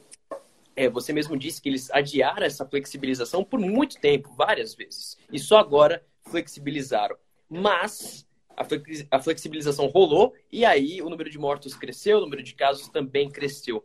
é, 0.75 0.89
você 0.89 1.13
mesmo 1.13 1.37
disse 1.37 1.61
que 1.61 1.69
eles 1.69 1.89
adiaram 1.91 2.45
essa 2.45 2.65
flexibilização 2.65 3.43
por 3.43 3.59
muito 3.59 3.99
tempo, 3.99 4.33
várias 4.35 4.75
vezes. 4.75 5.17
E 5.31 5.39
só 5.39 5.57
agora 5.57 6.03
flexibilizaram. 6.35 7.15
Mas 7.49 8.27
a 9.11 9.19
flexibilização 9.19 9.87
rolou 9.87 10.33
e 10.51 10.65
aí 10.65 11.01
o 11.01 11.09
número 11.09 11.29
de 11.29 11.37
mortos 11.37 11.75
cresceu, 11.75 12.17
o 12.17 12.21
número 12.21 12.41
de 12.41 12.53
casos 12.53 12.87
também 12.89 13.29
cresceu. 13.29 13.83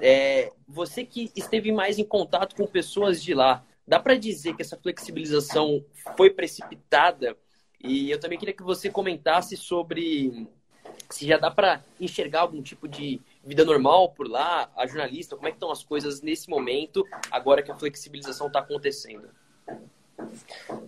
É, 0.00 0.50
você 0.66 1.04
que 1.04 1.30
esteve 1.36 1.70
mais 1.72 1.98
em 1.98 2.04
contato 2.04 2.54
com 2.54 2.66
pessoas 2.66 3.22
de 3.22 3.34
lá, 3.34 3.64
dá 3.86 3.98
para 3.98 4.14
dizer 4.14 4.54
que 4.54 4.62
essa 4.62 4.76
flexibilização 4.76 5.84
foi 6.16 6.30
precipitada? 6.30 7.36
E 7.82 8.10
eu 8.10 8.20
também 8.20 8.38
queria 8.38 8.54
que 8.54 8.62
você 8.62 8.88
comentasse 8.88 9.56
sobre 9.56 10.46
se 11.10 11.26
já 11.26 11.36
dá 11.36 11.50
para 11.50 11.82
enxergar 12.00 12.40
algum 12.40 12.62
tipo 12.62 12.86
de 12.88 13.20
vida 13.44 13.64
normal 13.64 14.10
por 14.10 14.28
lá, 14.28 14.70
a 14.76 14.86
jornalista, 14.86 15.36
como 15.36 15.48
é 15.48 15.50
que 15.50 15.56
estão 15.56 15.70
as 15.70 15.82
coisas 15.82 16.22
nesse 16.22 16.48
momento, 16.48 17.04
agora 17.30 17.62
que 17.62 17.70
a 17.70 17.74
flexibilização 17.74 18.46
está 18.46 18.60
acontecendo? 18.60 19.28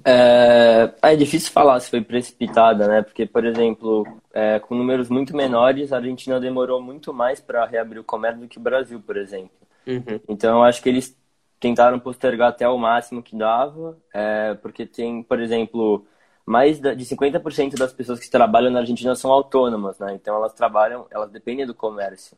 É, 0.04 0.92
é, 1.02 1.16
difícil 1.16 1.50
falar 1.50 1.80
se 1.80 1.90
foi 1.90 2.00
precipitada, 2.00 2.86
né? 2.86 3.02
Porque, 3.02 3.26
por 3.26 3.44
exemplo, 3.44 4.06
é, 4.32 4.58
com 4.58 4.74
números 4.74 5.08
muito 5.08 5.36
menores, 5.36 5.92
a 5.92 5.96
Argentina 5.96 6.38
demorou 6.38 6.80
muito 6.80 7.12
mais 7.12 7.40
para 7.40 7.64
reabrir 7.64 7.98
o 7.98 8.04
comércio 8.04 8.40
do 8.40 8.48
que 8.48 8.58
o 8.58 8.62
Brasil, 8.62 9.00
por 9.00 9.16
exemplo. 9.16 9.56
Uhum. 9.86 10.20
Então, 10.28 10.58
eu 10.58 10.62
acho 10.62 10.82
que 10.82 10.88
eles 10.88 11.16
tentaram 11.58 11.98
postergar 11.98 12.50
até 12.50 12.68
o 12.68 12.76
máximo 12.76 13.22
que 13.22 13.36
dava, 13.36 13.96
é, 14.12 14.54
porque 14.54 14.84
tem, 14.86 15.22
por 15.22 15.40
exemplo, 15.40 16.06
mais 16.44 16.78
de 16.78 17.04
50% 17.04 17.76
das 17.76 17.92
pessoas 17.92 18.20
que 18.20 18.30
trabalham 18.30 18.70
na 18.70 18.80
Argentina 18.80 19.14
são 19.14 19.32
autônomas, 19.32 19.98
né? 19.98 20.14
Então, 20.14 20.36
elas 20.36 20.52
trabalham, 20.52 21.06
elas 21.10 21.30
dependem 21.30 21.66
do 21.66 21.74
comércio. 21.74 22.36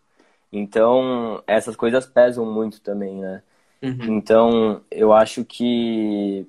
Então, 0.52 1.42
essas 1.46 1.74
coisas 1.74 2.06
pesam 2.06 2.46
muito 2.46 2.80
também, 2.80 3.16
né? 3.16 3.42
Uhum. 3.82 4.16
Então, 4.16 4.80
eu 4.90 5.12
acho 5.12 5.44
que 5.44 6.46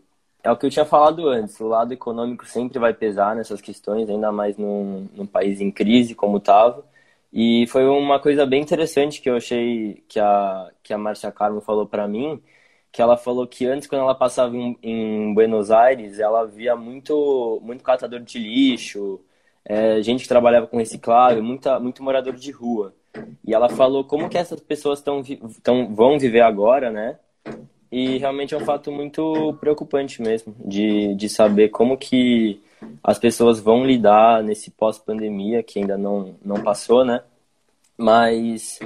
é 0.47 0.51
o 0.51 0.57
que 0.57 0.65
eu 0.65 0.69
tinha 0.69 0.85
falado 0.85 1.27
antes, 1.27 1.59
o 1.59 1.67
lado 1.67 1.93
econômico 1.93 2.45
sempre 2.45 2.79
vai 2.79 2.93
pesar 2.93 3.35
nessas 3.35 3.59
questões, 3.61 4.09
ainda 4.09 4.31
mais 4.31 4.57
num, 4.57 5.07
num 5.13 5.25
país 5.27 5.59
em 5.59 5.69
crise 5.71 6.15
como 6.15 6.37
estava. 6.37 6.85
E 7.33 7.67
foi 7.67 7.85
uma 7.85 8.19
coisa 8.19 8.45
bem 8.45 8.61
interessante 8.61 9.21
que 9.21 9.29
eu 9.29 9.35
achei 9.35 10.03
que 10.07 10.19
a, 10.19 10.71
que 10.81 10.93
a 10.93 10.97
Márcia 10.97 11.31
Carmo 11.31 11.59
falou 11.61 11.85
para 11.85 12.07
mim, 12.07 12.41
que 12.91 13.01
ela 13.01 13.17
falou 13.17 13.45
que 13.47 13.65
antes, 13.65 13.87
quando 13.87 14.03
ela 14.03 14.15
passava 14.15 14.55
em, 14.55 14.77
em 14.81 15.33
Buenos 15.33 15.69
Aires, 15.71 16.19
ela 16.19 16.45
via 16.45 16.75
muito, 16.75 17.59
muito 17.63 17.83
catador 17.83 18.21
de 18.21 18.39
lixo, 18.39 19.19
é, 19.65 20.01
gente 20.01 20.23
que 20.23 20.29
trabalhava 20.29 20.67
com 20.67 20.77
reciclável, 20.77 21.43
muita, 21.43 21.79
muito 21.79 22.01
morador 22.03 22.35
de 22.35 22.51
rua. 22.51 22.95
E 23.45 23.53
ela 23.53 23.69
falou 23.69 24.03
como 24.05 24.29
que 24.29 24.37
essas 24.37 24.61
pessoas 24.61 25.01
tão, 25.01 25.21
tão, 25.63 25.93
vão 25.93 26.17
viver 26.19 26.41
agora, 26.41 26.89
né? 26.91 27.19
E 27.97 28.19
realmente 28.19 28.53
é 28.53 28.57
um 28.57 28.63
fato 28.63 28.91
muito 28.91 29.57
preocupante 29.59 30.21
mesmo, 30.21 30.55
de, 30.63 31.15
de 31.15 31.27
saber 31.27 31.69
como 31.69 31.97
que 31.97 32.61
as 33.03 33.17
pessoas 33.17 33.59
vão 33.59 33.83
lidar 33.83 34.43
nesse 34.43 34.69
pós-pandemia, 34.69 35.63
que 35.63 35.79
ainda 35.79 35.97
não, 35.97 36.35
não 36.45 36.61
passou, 36.61 37.03
né? 37.03 37.23
Mas, 37.97 38.77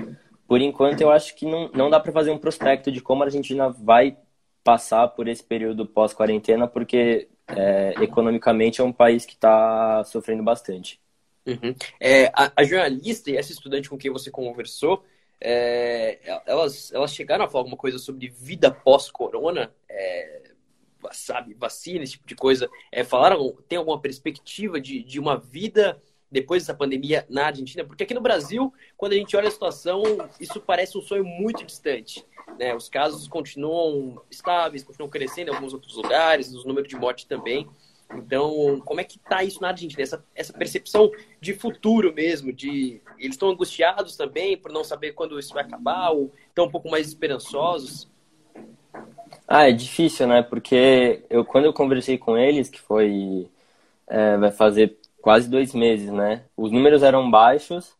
por 0.48 0.62
enquanto, 0.62 1.02
eu 1.02 1.12
acho 1.12 1.36
que 1.36 1.46
não, 1.46 1.70
não 1.74 1.90
dá 1.90 2.00
para 2.00 2.14
fazer 2.14 2.32
um 2.32 2.38
prospecto 2.38 2.90
de 2.90 3.02
como 3.02 3.22
a 3.22 3.26
Argentina 3.26 3.68
vai 3.68 4.16
passar 4.64 5.10
por 5.10 5.28
esse 5.28 5.44
período 5.44 5.86
pós-quarentena, 5.86 6.66
porque 6.66 7.28
é, 7.50 7.94
economicamente 8.02 8.80
é 8.80 8.84
um 8.86 8.94
país 8.94 9.26
que 9.26 9.34
está 9.34 10.06
sofrendo 10.06 10.42
bastante. 10.42 11.02
Uhum. 11.46 11.76
É, 12.00 12.28
a, 12.28 12.50
a, 12.56 12.64
jornalista 12.64 13.30
e 13.30 13.36
essa 13.36 13.52
estudante 13.52 13.90
com 13.90 13.98
quem 13.98 14.10
você 14.10 14.32
conversou, 14.32 15.04
é, 15.42 16.20
elas, 16.46 16.94
elas 16.94 17.14
chegaram 17.14 17.46
a 17.46 17.50
falar 17.50 17.62
alguma 17.62 17.78
coisa 17.78 17.98
sobre 17.98 18.30
vida 18.30 18.72
pós-corona? 18.72 19.74
É, 19.90 20.52
sabe, 21.12 21.56
vacina, 21.56 22.04
esse 22.04 22.14
tipo 22.14 22.28
de 22.28 22.36
coisa. 22.36 22.70
É, 22.92 23.04
falaram, 23.04 23.58
tem 23.68 23.78
alguma 23.78 24.00
perspectiva 24.00 24.80
de, 24.80 25.04
de 25.04 25.20
uma 25.20 25.38
vida 25.38 26.02
depois 26.32 26.64
dessa 26.64 26.78
pandemia 26.78 27.26
na 27.28 27.48
Argentina? 27.48 27.84
Porque 27.84 28.04
aqui 28.04 28.14
no 28.14 28.22
Brasil, 28.22 28.72
quando 28.96 29.14
a 29.14 29.16
gente 29.16 29.36
olha 29.36 29.48
a 29.48 29.52
situação, 29.52 30.04
isso 30.40 30.62
parece 30.62 30.98
um 30.98 31.02
sonho 31.02 31.26
muito 31.26 31.66
distante. 31.66 32.24
Né? 32.60 32.76
Os 32.76 32.88
casos 32.88 33.28
continuam 33.28 34.22
estáveis, 34.30 34.84
continuam 34.84 35.10
crescendo 35.10 35.52
em 35.52 35.56
alguns 35.56 35.74
outros 35.74 35.96
lugares, 35.96 36.54
os 36.54 36.66
números 36.66 36.88
de 36.88 36.96
morte 36.96 37.26
também. 37.26 37.68
Então, 38.16 38.82
como 38.86 39.00
é 39.00 39.04
que 39.04 39.20
tá 39.20 39.44
isso 39.44 39.62
na 39.62 39.70
Argentina? 39.70 40.02
Essa, 40.02 40.24
essa 40.36 40.54
percepção 40.54 41.10
de 41.40 41.54
futuro 41.54 42.14
mesmo, 42.14 42.52
de 42.52 43.02
eles 43.18 43.36
estão 43.36 43.50
angustiados 43.50 44.16
também 44.16 44.58
por 44.58 44.72
não 44.72 44.84
saber 44.84 45.14
quando 45.14 45.40
isso 45.40 45.54
vai 45.54 45.64
acabar, 45.64 46.12
ou 46.12 46.32
estão 46.48 46.66
um 46.66 46.72
pouco 46.72 46.90
mais 46.90 47.08
esperançosos? 47.08 48.10
Ah, 49.48 49.70
é 49.70 49.72
difícil, 49.72 50.28
né? 50.28 50.42
Porque 50.42 51.24
eu 51.30 51.44
quando 51.46 51.66
eu 51.66 51.74
conversei 51.74 52.18
com 52.18 52.38
eles, 52.38 52.70
que 52.70 52.80
foi 52.80 53.50
é, 54.08 54.38
vai 54.38 54.52
fazer 54.52 54.98
quase 55.22 55.50
dois 55.50 55.74
meses, 55.74 56.12
né? 56.12 56.46
Os 56.56 56.72
números 56.72 57.04
eram 57.04 57.30
baixos 57.30 57.94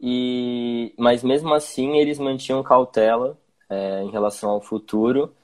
e 0.00 0.92
mas 0.98 1.22
mesmo 1.22 1.52
assim 1.54 1.96
eles 1.98 2.18
mantinham 2.18 2.62
cautela 2.62 3.38
é, 3.68 4.02
em 4.02 4.10
relação 4.10 4.50
ao 4.50 4.60
futuro 4.60 5.34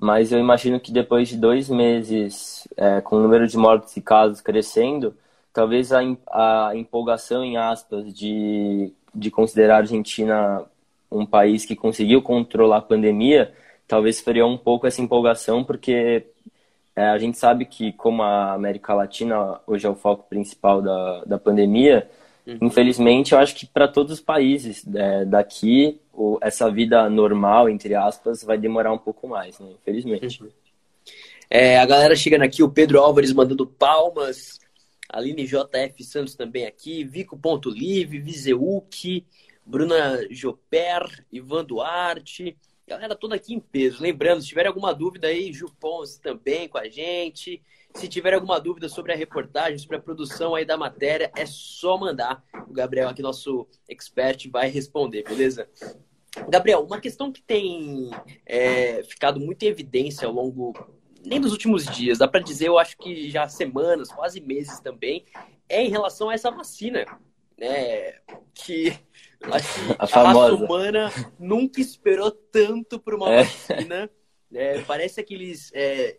mas 0.00 0.32
eu 0.32 0.38
imagino 0.38 0.78
que 0.78 0.92
depois 0.92 1.28
de 1.28 1.36
dois 1.36 1.68
meses, 1.68 2.68
é, 2.76 3.00
com 3.00 3.16
o 3.16 3.20
número 3.20 3.46
de 3.46 3.56
mortes 3.56 3.96
e 3.96 4.00
casos 4.02 4.40
crescendo, 4.40 5.16
talvez 5.52 5.92
a, 5.92 6.00
a 6.30 6.72
empolgação, 6.76 7.44
em 7.44 7.56
aspas, 7.56 8.12
de, 8.14 8.92
de 9.14 9.30
considerar 9.30 9.76
a 9.76 9.78
Argentina 9.78 10.64
um 11.10 11.24
país 11.24 11.64
que 11.64 11.74
conseguiu 11.76 12.20
controlar 12.22 12.78
a 12.78 12.82
pandemia, 12.82 13.54
talvez 13.88 14.20
freou 14.20 14.50
um 14.50 14.58
pouco 14.58 14.86
essa 14.86 15.00
empolgação, 15.00 15.64
porque 15.64 16.26
é, 16.94 17.08
a 17.08 17.18
gente 17.18 17.38
sabe 17.38 17.64
que, 17.64 17.92
como 17.92 18.22
a 18.22 18.52
América 18.52 18.94
Latina 18.94 19.60
hoje 19.66 19.86
é 19.86 19.90
o 19.90 19.94
foco 19.94 20.28
principal 20.28 20.82
da, 20.82 21.24
da 21.24 21.38
pandemia, 21.38 22.08
Uhum. 22.46 22.58
Infelizmente, 22.62 23.32
eu 23.32 23.38
acho 23.38 23.54
que 23.56 23.66
para 23.66 23.88
todos 23.88 24.12
os 24.12 24.20
países 24.20 24.84
é, 24.94 25.24
daqui, 25.24 26.00
o, 26.12 26.38
essa 26.40 26.70
vida 26.70 27.10
normal, 27.10 27.68
entre 27.68 27.94
aspas, 27.94 28.44
vai 28.44 28.56
demorar 28.56 28.92
um 28.92 28.98
pouco 28.98 29.26
mais, 29.26 29.58
né? 29.58 29.68
Infelizmente. 29.80 30.42
Uhum. 30.42 30.50
É, 31.50 31.78
a 31.78 31.86
galera 31.86 32.14
chegando 32.14 32.42
aqui, 32.42 32.62
o 32.62 32.70
Pedro 32.70 33.00
Álvares 33.00 33.32
mandando 33.32 33.66
palmas, 33.66 34.60
Aline 35.08 35.46
JF 35.46 36.02
Santos 36.04 36.34
também 36.34 36.66
aqui, 36.66 37.04
Vico.live, 37.04 38.18
Vizeuk, 38.18 39.24
Bruna 39.64 40.26
Joper, 40.30 41.24
Ivan 41.32 41.64
Duarte, 41.64 42.56
galera 42.86 43.16
toda 43.16 43.34
aqui 43.34 43.54
em 43.54 43.60
peso. 43.60 44.02
Lembrando, 44.02 44.42
se 44.42 44.48
tiver 44.48 44.66
alguma 44.66 44.92
dúvida 44.92 45.28
aí, 45.28 45.52
Ju 45.52 45.72
Ponce 45.80 46.20
também 46.20 46.68
com 46.68 46.78
a 46.78 46.88
gente. 46.88 47.60
Se 47.96 48.08
tiver 48.08 48.34
alguma 48.34 48.60
dúvida 48.60 48.90
sobre 48.90 49.12
a 49.14 49.16
reportagem, 49.16 49.78
sobre 49.78 49.96
a 49.96 50.00
produção 50.00 50.54
aí 50.54 50.66
da 50.66 50.76
matéria, 50.76 51.32
é 51.34 51.46
só 51.46 51.96
mandar. 51.96 52.44
O 52.68 52.72
Gabriel, 52.72 53.08
aqui, 53.08 53.22
nosso 53.22 53.66
expert, 53.88 54.50
vai 54.50 54.68
responder, 54.68 55.24
beleza? 55.24 55.66
Gabriel, 56.50 56.84
uma 56.84 57.00
questão 57.00 57.32
que 57.32 57.40
tem 57.40 58.10
é, 58.44 59.02
ficado 59.02 59.40
muito 59.40 59.62
em 59.62 59.68
evidência 59.68 60.26
ao 60.26 60.34
longo, 60.34 60.74
nem 61.24 61.40
dos 61.40 61.52
últimos 61.52 61.86
dias, 61.86 62.18
dá 62.18 62.28
para 62.28 62.40
dizer, 62.40 62.68
eu 62.68 62.78
acho 62.78 62.98
que 62.98 63.30
já 63.30 63.48
semanas, 63.48 64.12
quase 64.12 64.42
meses 64.42 64.78
também, 64.80 65.24
é 65.66 65.82
em 65.82 65.88
relação 65.88 66.28
a 66.28 66.34
essa 66.34 66.50
vacina, 66.50 67.06
né? 67.56 68.18
Que 68.52 68.92
acho 69.40 69.74
que 69.74 69.92
a, 69.98 70.04
a 70.04 70.06
raça 70.06 70.54
humana 70.54 71.10
nunca 71.38 71.80
esperou 71.80 72.30
tanto 72.30 73.00
por 73.00 73.14
uma 73.14 73.32
é. 73.32 73.42
vacina. 73.42 74.10
É, 74.52 74.80
parece 74.82 75.18
aqueles 75.18 75.72
é, 75.74 76.18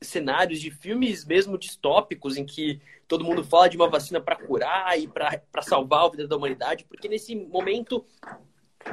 cenários 0.00 0.60
de 0.60 0.70
filmes 0.70 1.24
mesmo 1.24 1.58
distópicos 1.58 2.36
em 2.36 2.44
que 2.44 2.80
todo 3.06 3.24
mundo 3.24 3.42
fala 3.42 3.68
de 3.68 3.76
uma 3.76 3.88
vacina 3.88 4.20
para 4.20 4.36
curar 4.36 4.98
e 4.98 5.08
para 5.08 5.62
salvar 5.62 6.04
a 6.04 6.10
vida 6.10 6.28
da 6.28 6.36
humanidade, 6.36 6.84
porque 6.84 7.08
nesse 7.08 7.34
momento 7.34 8.04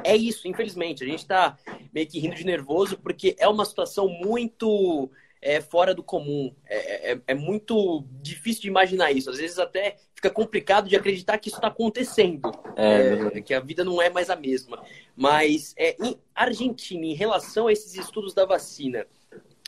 é 0.02 0.16
isso, 0.16 0.48
infelizmente. 0.48 1.04
A 1.04 1.06
gente 1.06 1.20
está 1.20 1.56
meio 1.92 2.06
que 2.06 2.18
rindo 2.18 2.34
de 2.34 2.44
nervoso 2.44 2.98
porque 2.98 3.36
é 3.38 3.46
uma 3.46 3.64
situação 3.64 4.08
muito 4.08 5.10
é, 5.40 5.60
fora 5.60 5.94
do 5.94 6.02
comum. 6.02 6.52
É, 6.66 7.12
é, 7.12 7.20
é, 7.28 7.34
muito 7.34 8.04
difícil 8.20 8.62
de 8.62 8.68
imaginar 8.68 9.12
isso. 9.12 9.30
Às 9.30 9.38
vezes 9.38 9.58
até 9.58 9.96
fica 10.14 10.30
complicado 10.30 10.88
de 10.88 10.96
acreditar 10.96 11.38
que 11.38 11.48
isso 11.48 11.58
está 11.58 11.68
acontecendo, 11.68 12.50
é, 12.74 13.40
que 13.40 13.54
a 13.54 13.60
vida 13.60 13.84
não 13.84 14.00
é 14.00 14.10
mais 14.10 14.30
a 14.30 14.36
mesma. 14.36 14.82
Mas 15.14 15.74
é, 15.76 15.96
em 16.02 16.18
Argentina, 16.34 17.04
em 17.06 17.14
relação 17.14 17.68
a 17.68 17.72
esses 17.72 17.94
estudos 17.94 18.34
da 18.34 18.44
vacina, 18.44 19.06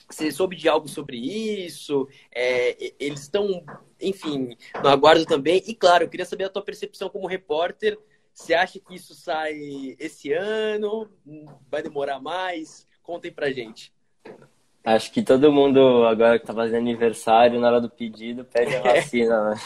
você 0.09 0.31
soube 0.31 0.57
de 0.57 0.69
algo 0.69 0.89
sobre 0.89 1.17
isso? 1.17 2.09
É, 2.35 2.93
eles 2.99 3.23
estão, 3.23 3.63
enfim, 4.01 4.57
no 4.83 4.89
aguardo 4.89 5.27
também. 5.27 5.63
E 5.67 5.75
claro, 5.75 6.05
eu 6.05 6.09
queria 6.09 6.27
saber 6.27 6.45
a 6.45 6.49
tua 6.49 6.63
percepção 6.63 7.09
como 7.09 7.27
repórter. 7.27 7.99
Você 8.33 8.55
acha 8.55 8.79
que 8.79 8.95
isso 8.95 9.15
sai 9.15 9.97
esse 9.99 10.33
ano? 10.33 11.11
Vai 11.71 11.83
demorar 11.83 12.21
mais? 12.21 12.87
Contem 13.03 13.33
pra 13.33 13.51
gente. 13.51 13.93
Acho 14.85 15.13
que 15.13 15.23
todo 15.23 15.53
mundo 15.53 16.05
agora 16.07 16.39
que 16.39 16.47
tá 16.47 16.55
fazendo 16.55 16.79
aniversário, 16.79 17.61
na 17.61 17.67
hora 17.67 17.81
do 17.81 17.91
pedido, 17.91 18.45
pede 18.45 18.75
a 18.77 18.81
vacina, 18.95 19.51
né? 19.51 19.57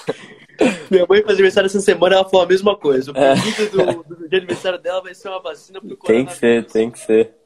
Minha 0.91 1.07
mãe 1.09 1.23
faz 1.23 1.35
aniversário 1.35 1.67
essa 1.67 1.81
semana, 1.81 2.17
ela 2.17 2.25
falou 2.25 2.45
a 2.45 2.49
mesma 2.49 2.77
coisa. 2.77 3.11
O 3.11 3.15
pedido 3.15 3.81
é. 3.83 3.95
do, 3.95 4.03
do, 4.03 4.29
de 4.29 4.37
aniversário 4.37 4.79
dela 4.81 5.01
vai 5.01 5.15
ser 5.15 5.29
uma 5.29 5.41
vacina 5.41 5.81
pro 5.81 5.97
Tem 5.99 6.27
que 6.27 6.35
ser, 6.35 6.65
tem 6.67 6.91
que 6.91 6.99
ser. 6.99 7.42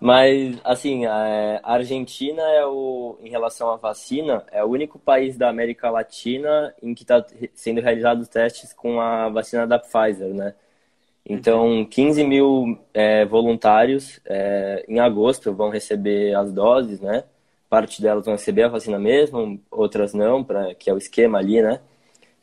Mas, 0.00 0.58
assim, 0.62 1.06
a 1.06 1.60
Argentina 1.62 2.42
é 2.42 2.66
o, 2.66 3.18
em 3.22 3.30
relação 3.30 3.70
à 3.70 3.76
vacina, 3.76 4.44
é 4.52 4.62
o 4.62 4.68
único 4.68 4.98
país 4.98 5.36
da 5.36 5.48
América 5.48 5.90
Latina 5.90 6.74
em 6.82 6.94
que 6.94 7.02
está 7.02 7.24
sendo 7.54 7.80
realizados 7.80 8.28
testes 8.28 8.72
com 8.72 9.00
a 9.00 9.28
vacina 9.28 9.66
da 9.66 9.78
Pfizer, 9.78 10.34
né? 10.34 10.54
Então, 11.28 11.84
15 11.84 12.24
mil 12.24 12.78
é, 12.94 13.24
voluntários 13.24 14.20
é, 14.26 14.84
em 14.88 15.00
agosto 15.00 15.52
vão 15.54 15.70
receber 15.70 16.34
as 16.34 16.52
doses, 16.52 17.00
né? 17.00 17.24
parte 17.68 18.00
delas 18.00 18.24
vão 18.24 18.34
receber 18.34 18.64
a 18.64 18.68
vacina 18.68 18.98
mesmo, 18.98 19.60
outras 19.70 20.14
não, 20.14 20.42
pra, 20.42 20.74
que 20.74 20.88
é 20.88 20.94
o 20.94 20.98
esquema 20.98 21.38
ali, 21.38 21.60
né? 21.60 21.80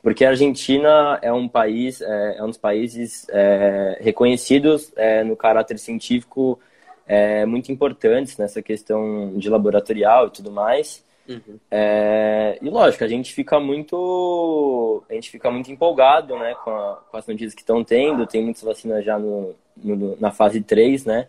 Porque 0.01 0.25
a 0.25 0.29
Argentina 0.29 1.17
é 1.21 1.31
um 1.31 1.47
país, 1.47 2.01
é, 2.01 2.37
é 2.37 2.43
um 2.43 2.47
dos 2.47 2.57
países 2.57 3.25
é, 3.29 3.97
reconhecidos 4.01 4.91
é, 4.95 5.23
no 5.23 5.35
caráter 5.35 5.79
científico 5.79 6.59
é, 7.07 7.45
muito 7.45 7.71
importantes 7.71 8.37
nessa 8.37 8.61
questão 8.61 9.33
de 9.35 9.49
laboratorial 9.49 10.27
e 10.27 10.31
tudo 10.31 10.51
mais. 10.51 11.03
Uhum. 11.27 11.57
É, 11.71 12.57
e 12.61 12.69
lógico, 12.69 13.03
a 13.03 13.07
gente 13.07 13.33
fica 13.33 13.59
muito. 13.59 15.03
A 15.09 15.13
gente 15.13 15.29
fica 15.29 15.49
muito 15.49 15.71
empolgado 15.71 16.37
né, 16.37 16.55
com, 16.63 16.71
a, 16.71 17.01
com 17.09 17.17
as 17.17 17.25
notícias 17.27 17.53
que 17.53 17.61
estão 17.61 17.83
tendo. 17.83 18.27
Tem 18.27 18.43
muitas 18.43 18.63
vacinas 18.63 19.05
já 19.05 19.17
no, 19.17 19.55
no, 19.77 20.17
na 20.19 20.31
fase 20.31 20.61
3, 20.61 21.05
né? 21.05 21.27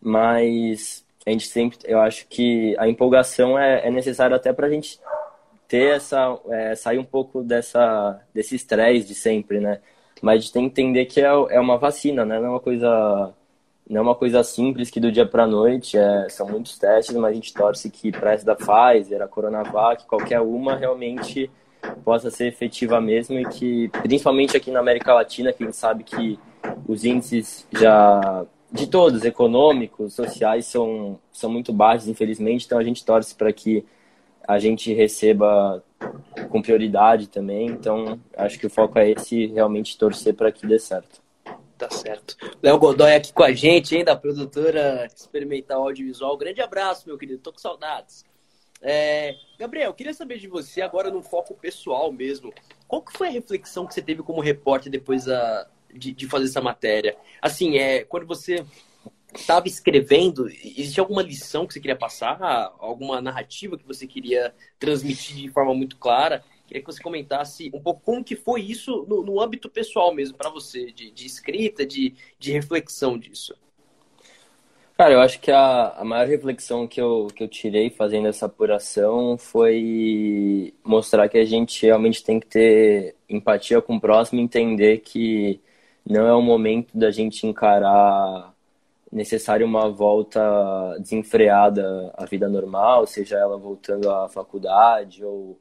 Mas 0.00 1.04
a 1.26 1.30
gente 1.30 1.46
sempre. 1.48 1.78
Eu 1.84 2.00
acho 2.00 2.26
que 2.28 2.76
a 2.78 2.88
empolgação 2.88 3.58
é, 3.58 3.86
é 3.86 3.90
necessária 3.90 4.36
até 4.36 4.52
para 4.52 4.66
a 4.66 4.70
gente 4.70 5.00
ter 5.66 5.96
essa. 5.96 6.38
É, 6.50 6.74
sair 6.76 6.98
um 6.98 7.04
pouco 7.04 7.42
dessa, 7.42 8.20
desse 8.32 8.54
estresse 8.54 9.06
de 9.06 9.14
sempre, 9.14 9.60
né? 9.60 9.80
Mas 10.20 10.36
a 10.36 10.38
gente 10.38 10.52
tem 10.52 10.62
que 10.62 10.80
entender 10.80 11.06
que 11.06 11.20
é, 11.20 11.26
é 11.26 11.60
uma 11.60 11.78
vacina, 11.78 12.24
né? 12.24 12.38
Não 12.38 12.46
é 12.46 12.50
uma 12.50 12.60
coisa 12.60 13.34
não 13.88 13.98
é 13.98 14.00
uma 14.02 14.14
coisa 14.14 14.42
simples 14.42 14.90
que 14.90 15.00
do 15.00 15.12
dia 15.12 15.26
para 15.26 15.46
noite, 15.46 15.98
é, 15.98 16.28
são 16.28 16.48
muitos 16.48 16.78
testes, 16.78 17.14
mas 17.16 17.32
a 17.32 17.34
gente 17.34 17.52
torce 17.52 17.90
que 17.90 18.10
para 18.10 18.32
essa 18.32 18.44
da 18.44 18.54
Pfizer, 18.54 19.20
a 19.20 19.28
Coronavac, 19.28 20.06
qualquer 20.06 20.40
uma 20.40 20.76
realmente 20.76 21.50
possa 22.04 22.30
ser 22.30 22.46
efetiva 22.46 23.00
mesmo 23.00 23.38
e 23.38 23.44
que, 23.44 23.88
principalmente 24.02 24.56
aqui 24.56 24.70
na 24.70 24.80
América 24.80 25.12
Latina, 25.12 25.52
que 25.52 25.62
a 25.62 25.66
gente 25.66 25.76
sabe 25.76 26.04
que 26.04 26.38
os 26.86 27.04
índices 27.04 27.66
já 27.72 28.46
de 28.70 28.86
todos, 28.86 29.24
econômicos, 29.24 30.14
sociais, 30.14 30.66
são, 30.66 31.18
são 31.30 31.50
muito 31.50 31.72
baixos, 31.72 32.08
infelizmente, 32.08 32.64
então 32.64 32.78
a 32.78 32.84
gente 32.84 33.04
torce 33.04 33.34
para 33.34 33.52
que 33.52 33.84
a 34.46 34.58
gente 34.58 34.92
receba 34.94 35.84
com 36.48 36.62
prioridade 36.62 37.28
também, 37.28 37.66
então 37.66 38.18
acho 38.36 38.58
que 38.58 38.66
o 38.66 38.70
foco 38.70 38.98
é 38.98 39.10
esse, 39.10 39.46
realmente 39.46 39.98
torcer 39.98 40.34
para 40.34 40.50
que 40.50 40.66
dê 40.66 40.78
certo. 40.78 41.20
Tá 41.82 41.90
certo. 41.90 42.36
Léo 42.62 42.78
Godoy 42.78 43.12
aqui 43.12 43.32
com 43.32 43.42
a 43.42 43.52
gente, 43.52 43.96
hein, 43.96 44.04
da 44.04 44.14
produtora 44.14 45.04
Experimental 45.04 45.82
Audiovisual. 45.82 46.36
Grande 46.36 46.60
abraço, 46.60 47.08
meu 47.08 47.18
querido. 47.18 47.42
Tô 47.42 47.52
com 47.52 47.58
saudades. 47.58 48.24
É, 48.80 49.34
Gabriel, 49.58 49.92
queria 49.92 50.14
saber 50.14 50.38
de 50.38 50.46
você, 50.46 50.80
agora 50.80 51.10
no 51.10 51.24
foco 51.24 51.56
pessoal 51.56 52.12
mesmo. 52.12 52.54
Qual 52.86 53.02
que 53.02 53.18
foi 53.18 53.26
a 53.26 53.30
reflexão 53.32 53.84
que 53.84 53.94
você 53.94 54.00
teve 54.00 54.22
como 54.22 54.40
repórter 54.40 54.92
depois 54.92 55.26
a, 55.28 55.68
de, 55.92 56.12
de 56.12 56.28
fazer 56.28 56.44
essa 56.44 56.60
matéria? 56.60 57.16
Assim, 57.40 57.76
é, 57.76 58.04
quando 58.04 58.28
você 58.28 58.64
estava 59.34 59.66
escrevendo, 59.66 60.48
existe 60.48 61.00
alguma 61.00 61.20
lição 61.20 61.66
que 61.66 61.74
você 61.74 61.80
queria 61.80 61.96
passar? 61.96 62.38
Alguma 62.78 63.20
narrativa 63.20 63.76
que 63.76 63.84
você 63.84 64.06
queria 64.06 64.54
transmitir 64.78 65.34
de 65.34 65.48
forma 65.48 65.74
muito 65.74 65.96
clara? 65.96 66.44
Queria 66.72 66.86
que 66.86 66.90
você 66.90 67.02
comentasse 67.02 67.70
um 67.74 67.82
pouco 67.82 68.00
como 68.02 68.24
que 68.24 68.34
foi 68.34 68.62
isso 68.62 69.04
no, 69.06 69.22
no 69.22 69.42
âmbito 69.42 69.68
pessoal 69.68 70.14
mesmo 70.14 70.38
para 70.38 70.48
você, 70.48 70.90
de, 70.90 71.10
de 71.10 71.26
escrita, 71.26 71.84
de, 71.84 72.14
de 72.38 72.50
reflexão 72.50 73.18
disso. 73.18 73.54
Cara, 74.96 75.12
eu 75.12 75.20
acho 75.20 75.38
que 75.38 75.50
a, 75.50 75.90
a 75.90 76.02
maior 76.02 76.26
reflexão 76.26 76.88
que 76.88 76.98
eu, 76.98 77.26
que 77.36 77.44
eu 77.44 77.48
tirei 77.48 77.90
fazendo 77.90 78.26
essa 78.26 78.46
apuração 78.46 79.36
foi 79.36 80.72
mostrar 80.82 81.28
que 81.28 81.36
a 81.36 81.44
gente 81.44 81.84
realmente 81.84 82.24
tem 82.24 82.40
que 82.40 82.46
ter 82.46 83.16
empatia 83.28 83.82
com 83.82 83.96
o 83.96 84.00
próximo 84.00 84.40
e 84.40 84.42
entender 84.42 85.00
que 85.00 85.60
não 86.08 86.26
é 86.26 86.32
o 86.34 86.40
momento 86.40 86.96
da 86.96 87.10
gente 87.10 87.46
encarar 87.46 88.54
necessário 89.12 89.66
uma 89.66 89.90
volta 89.90 90.40
desenfreada 90.98 92.14
à 92.16 92.24
vida 92.24 92.48
normal, 92.48 93.06
seja 93.06 93.36
ela 93.36 93.58
voltando 93.58 94.10
à 94.10 94.26
faculdade 94.26 95.22
ou 95.22 95.58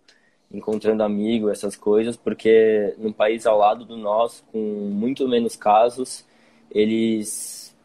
encontrando 0.54 1.04
amigo, 1.04 1.50
essas 1.50 1.76
coisas, 1.76 2.16
porque 2.16 2.94
num 2.98 3.12
país 3.12 3.46
ao 3.46 3.58
lado 3.58 3.86
do 3.86 3.98
nosso, 3.98 4.44
com 4.52 4.60
muito 4.60 5.28
menos 5.28 5.56
casos, 5.56 6.26
eles 6.70 7.76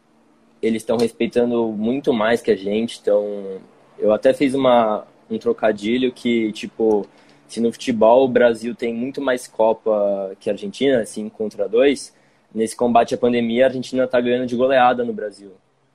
eles 0.62 0.82
estão 0.82 0.96
respeitando 0.96 1.68
muito 1.68 2.12
mais 2.12 2.40
que 2.40 2.50
a 2.50 2.56
gente. 2.56 2.98
Então, 3.00 3.60
eu 3.98 4.12
até 4.12 4.32
fiz 4.32 4.54
uma 4.54 5.06
um 5.30 5.38
trocadilho 5.38 6.12
que 6.12 6.52
tipo, 6.52 7.06
se 7.48 7.60
no 7.60 7.72
futebol 7.72 8.24
o 8.24 8.28
Brasil 8.28 8.74
tem 8.74 8.94
muito 8.94 9.20
mais 9.20 9.46
Copa 9.46 10.36
que 10.40 10.48
a 10.50 10.52
Argentina, 10.52 11.00
assim 11.00 11.28
contra 11.28 11.68
dois, 11.68 12.14
nesse 12.54 12.76
combate 12.76 13.14
à 13.14 13.18
pandemia 13.18 13.64
a 13.64 13.68
Argentina 13.68 14.04
está 14.04 14.20
ganhando 14.20 14.46
de 14.46 14.56
goleada 14.56 15.04
no 15.04 15.12
Brasil. 15.12 15.52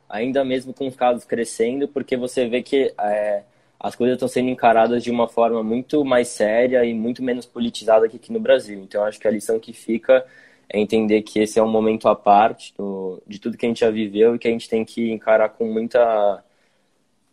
Ainda 0.10 0.44
mesmo 0.44 0.74
com 0.74 0.88
os 0.88 0.96
casos 0.96 1.24
crescendo, 1.24 1.88
porque 1.88 2.18
você 2.18 2.48
vê 2.48 2.62
que 2.62 2.94
é, 3.00 3.44
as 3.84 3.96
coisas 3.96 4.14
estão 4.14 4.28
sendo 4.28 4.50
encaradas 4.50 5.04
de 5.04 5.10
uma 5.10 5.28
forma 5.28 5.64
muito 5.64 6.06
mais 6.06 6.28
séria 6.28 6.86
e 6.86 6.94
muito 6.94 7.24
menos 7.24 7.48
politizada 7.48 8.08
que 8.08 8.18
aqui 8.18 8.32
no 8.32 8.40
Brasil. 8.40 8.80
Então, 8.80 9.04
acho 9.04 9.20
que 9.20 9.28
a 9.28 9.32
lição 9.32 9.60
que 9.60 9.74
fica 9.74 10.24
é 10.70 10.80
entender 10.80 11.24
que 11.24 11.40
esse 11.40 11.58
é 11.58 11.64
um 11.64 11.70
momento 11.70 12.08
à 12.08 12.16
parte 12.16 12.76
do, 12.78 13.22
de 13.26 13.40
tudo 13.40 13.58
que 13.58 13.66
a 13.66 13.70
gente 13.70 13.80
já 13.80 13.90
viveu 13.90 14.36
e 14.36 14.40
que 14.40 14.48
a 14.48 14.52
gente 14.52 14.70
tem 14.70 14.86
que 14.86 15.12
encarar 15.12 15.50
com 15.50 15.66
muita. 15.66 16.44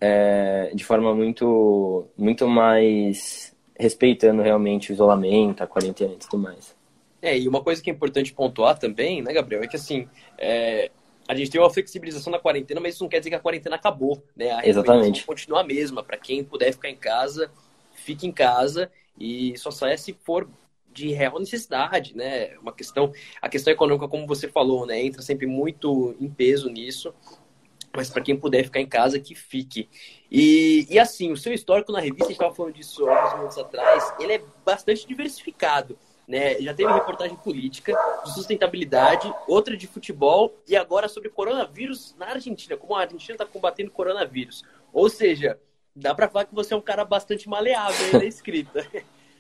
É, 0.00 0.70
de 0.74 0.84
forma 0.84 1.14
muito, 1.14 2.06
muito 2.16 2.46
mais 2.48 3.54
respeitando 3.78 4.42
realmente 4.42 4.90
o 4.90 4.94
isolamento, 4.94 5.62
a 5.62 5.66
quarentena 5.66 6.14
e 6.14 6.16
tudo 6.16 6.38
mais. 6.38 6.74
É, 7.20 7.36
e 7.36 7.48
uma 7.48 7.62
coisa 7.62 7.82
que 7.82 7.90
é 7.90 7.92
importante 7.92 8.32
pontuar 8.32 8.78
também, 8.78 9.20
né, 9.22 9.32
Gabriel, 9.32 9.62
é 9.62 9.66
que 9.66 9.76
assim, 9.76 10.08
é, 10.38 10.90
a 11.28 11.34
gente 11.34 11.50
tem 11.50 11.60
uma 11.60 11.68
flexibilização 11.68 12.32
da 12.32 12.38
quarentena, 12.38 12.80
mas 12.80 12.94
isso 12.94 13.04
não 13.04 13.08
quer 13.10 13.18
dizer 13.18 13.28
que 13.28 13.36
a 13.36 13.40
quarentena 13.40 13.76
acabou, 13.76 14.24
né? 14.34 14.50
A 14.50 14.66
Exatamente. 14.66 15.26
continua 15.26 15.60
a 15.60 15.64
mesma. 15.64 16.02
Para 16.02 16.16
quem 16.16 16.42
puder 16.42 16.72
ficar 16.72 16.88
em 16.88 16.96
casa, 16.96 17.50
fique 17.92 18.26
em 18.26 18.32
casa 18.32 18.90
e 19.20 19.56
só 19.58 19.70
saia 19.70 19.98
se 19.98 20.14
for 20.24 20.48
de 20.90 21.12
real 21.12 21.38
necessidade, 21.38 22.16
né? 22.16 22.56
Uma 22.56 22.72
questão, 22.72 23.12
a 23.42 23.48
questão 23.48 23.70
econômica, 23.70 24.08
como 24.08 24.26
você 24.26 24.48
falou, 24.48 24.86
né, 24.86 25.04
entra 25.04 25.20
sempre 25.20 25.46
muito 25.46 26.16
em 26.18 26.30
peso 26.30 26.70
nisso. 26.70 27.14
Mas 27.94 28.08
para 28.08 28.22
quem 28.22 28.36
puder 28.36 28.64
ficar 28.64 28.80
em 28.80 28.86
casa, 28.86 29.20
que 29.20 29.34
fique. 29.34 29.88
E, 30.30 30.86
e 30.88 30.98
assim, 30.98 31.30
o 31.30 31.36
seu 31.36 31.52
histórico 31.52 31.92
na 31.92 32.00
revista, 32.00 32.24
a 32.24 32.28
gente 32.28 32.36
estava 32.36 32.54
falando 32.54 32.74
disso 32.74 33.06
alguns 33.06 33.34
minutos 33.34 33.58
atrás, 33.58 34.14
ele 34.18 34.34
é 34.34 34.42
bastante 34.64 35.06
diversificado. 35.06 35.98
Né? 36.28 36.60
Já 36.60 36.74
teve 36.74 36.92
reportagem 36.92 37.36
política, 37.38 37.96
de 38.22 38.34
sustentabilidade, 38.34 39.32
outra 39.46 39.74
de 39.74 39.86
futebol 39.86 40.54
e 40.68 40.76
agora 40.76 41.08
sobre 41.08 41.30
coronavírus 41.30 42.14
na 42.18 42.26
Argentina, 42.26 42.76
como 42.76 42.94
a 42.94 43.00
Argentina 43.00 43.32
está 43.32 43.46
combatendo 43.46 43.90
coronavírus. 43.90 44.62
Ou 44.92 45.08
seja, 45.08 45.58
dá 45.96 46.14
para 46.14 46.28
falar 46.28 46.44
que 46.44 46.54
você 46.54 46.74
é 46.74 46.76
um 46.76 46.82
cara 46.82 47.02
bastante 47.02 47.48
maleável 47.48 48.12
na 48.12 48.24
escrita. 48.26 48.86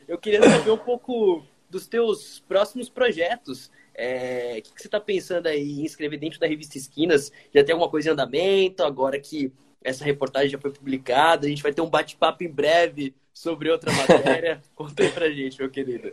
Eu 0.08 0.16
queria 0.16 0.42
saber 0.42 0.70
um 0.70 0.78
pouco 0.78 1.44
dos 1.68 1.86
teus 1.86 2.40
próximos 2.48 2.88
projetos. 2.88 3.70
É, 3.94 4.56
o 4.58 4.62
que, 4.62 4.72
que 4.72 4.80
você 4.80 4.88
está 4.88 4.98
pensando 4.98 5.46
aí 5.46 5.80
em 5.80 5.84
escrever 5.84 6.16
dentro 6.16 6.40
da 6.40 6.46
revista 6.46 6.78
Esquinas? 6.78 7.30
Já 7.52 7.62
tem 7.62 7.74
alguma 7.74 7.90
coisa 7.90 8.08
em 8.08 8.12
andamento? 8.12 8.82
Agora 8.82 9.20
que 9.20 9.52
essa 9.84 10.04
reportagem 10.04 10.48
já 10.48 10.58
foi 10.58 10.72
publicada, 10.72 11.46
a 11.46 11.50
gente 11.50 11.62
vai 11.62 11.72
ter 11.72 11.82
um 11.82 11.90
bate-papo 11.90 12.42
em 12.42 12.50
breve 12.50 13.14
sobre 13.32 13.70
outra 13.70 13.92
matéria. 13.92 14.62
Conta 14.74 15.02
aí 15.02 15.12
pra 15.12 15.30
gente, 15.30 15.58
meu 15.58 15.70
querido. 15.70 16.12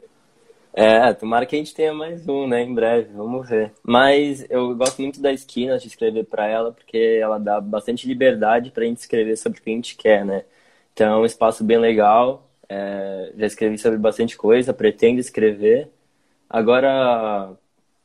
É, 0.78 1.14
tomara 1.14 1.46
que 1.46 1.56
a 1.56 1.58
gente 1.58 1.74
tenha 1.74 1.94
mais 1.94 2.28
um, 2.28 2.46
né, 2.48 2.62
em 2.62 2.74
breve, 2.74 3.10
vamos 3.14 3.48
ver. 3.48 3.72
Mas 3.82 4.46
eu 4.50 4.76
gosto 4.76 5.02
muito 5.02 5.22
da 5.22 5.32
esquina 5.32 5.78
de 5.78 5.88
escrever 5.88 6.26
para 6.26 6.46
ela, 6.48 6.74
porque 6.74 6.98
ela 7.22 7.38
dá 7.40 7.62
bastante 7.62 8.06
liberdade 8.06 8.72
pra 8.72 8.84
gente 8.84 8.98
escrever 8.98 9.38
sobre 9.38 9.60
o 9.60 9.62
que 9.62 9.70
a 9.70 9.74
gente 9.74 9.96
quer, 9.96 10.26
né? 10.26 10.44
Então 10.94 11.14
é 11.14 11.18
um 11.18 11.26
espaço 11.26 11.64
bem 11.64 11.78
legal, 11.78 12.50
é, 12.68 13.32
já 13.38 13.46
escrevi 13.46 13.78
sobre 13.78 13.98
bastante 13.98 14.36
coisa, 14.36 14.74
pretendo 14.74 15.20
escrever. 15.20 15.90
Agora, 16.50 17.54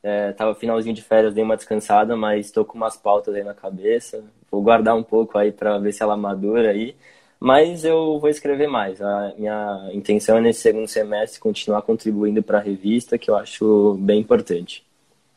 é, 0.03 0.31
tava 0.33 0.55
finalzinho 0.55 0.95
de 0.95 1.01
férias, 1.01 1.33
dei 1.33 1.43
uma 1.43 1.57
descansada, 1.57 2.15
mas 2.15 2.47
estou 2.47 2.65
com 2.65 2.77
umas 2.77 2.97
pautas 2.97 3.35
aí 3.35 3.43
na 3.43 3.53
cabeça. 3.53 4.23
Vou 4.51 4.61
guardar 4.63 4.95
um 4.95 5.03
pouco 5.03 5.37
aí 5.37 5.51
para 5.51 5.77
ver 5.79 5.93
se 5.93 6.03
ela 6.03 6.17
madura 6.17 6.71
aí. 6.71 6.95
Mas 7.41 7.83
eu 7.83 8.19
vou 8.19 8.29
escrever 8.29 8.67
mais. 8.67 9.01
A 9.01 9.33
minha 9.35 9.89
intenção 9.93 10.37
é 10.37 10.41
nesse 10.41 10.61
segundo 10.61 10.87
semestre 10.87 11.39
continuar 11.39 11.81
contribuindo 11.81 12.43
para 12.43 12.59
a 12.59 12.61
revista, 12.61 13.17
que 13.17 13.31
eu 13.31 13.35
acho 13.35 13.95
bem 13.99 14.19
importante. 14.19 14.85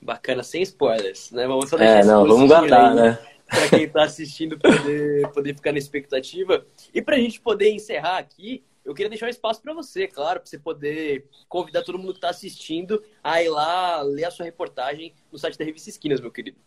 Bacana, 0.02 0.42
sem 0.42 0.60
spoilers, 0.60 1.30
né? 1.30 1.46
Vamos 1.46 1.70
só 1.70 1.78
deixar 1.78 2.00
É, 2.00 2.04
não, 2.04 2.28
vamos 2.28 2.46
guardar, 2.46 2.90
aí, 2.90 2.94
né? 2.94 3.18
Para 3.48 3.68
quem 3.70 3.84
está 3.84 4.02
assistindo 4.02 4.58
poder, 4.58 5.28
poder 5.32 5.54
ficar 5.54 5.72
na 5.72 5.78
expectativa. 5.78 6.66
E 6.92 7.00
para 7.00 7.16
a 7.16 7.18
gente 7.18 7.40
poder 7.40 7.70
encerrar 7.70 8.18
aqui, 8.18 8.62
eu 8.84 8.92
queria 8.92 9.08
deixar 9.08 9.24
um 9.24 9.30
espaço 9.30 9.62
para 9.62 9.72
você, 9.72 10.06
claro, 10.06 10.40
para 10.40 10.46
você 10.46 10.58
poder 10.58 11.24
convidar 11.48 11.82
todo 11.84 11.98
mundo 11.98 12.12
que 12.12 12.18
está 12.18 12.28
assistindo 12.28 13.02
a 13.22 13.42
ir 13.42 13.48
lá 13.48 14.02
ler 14.02 14.26
a 14.26 14.30
sua 14.30 14.44
reportagem 14.44 15.14
no 15.32 15.38
site 15.38 15.58
da 15.58 15.64
Revista 15.64 15.88
Esquinas, 15.88 16.20
meu 16.20 16.30
querido. 16.30 16.58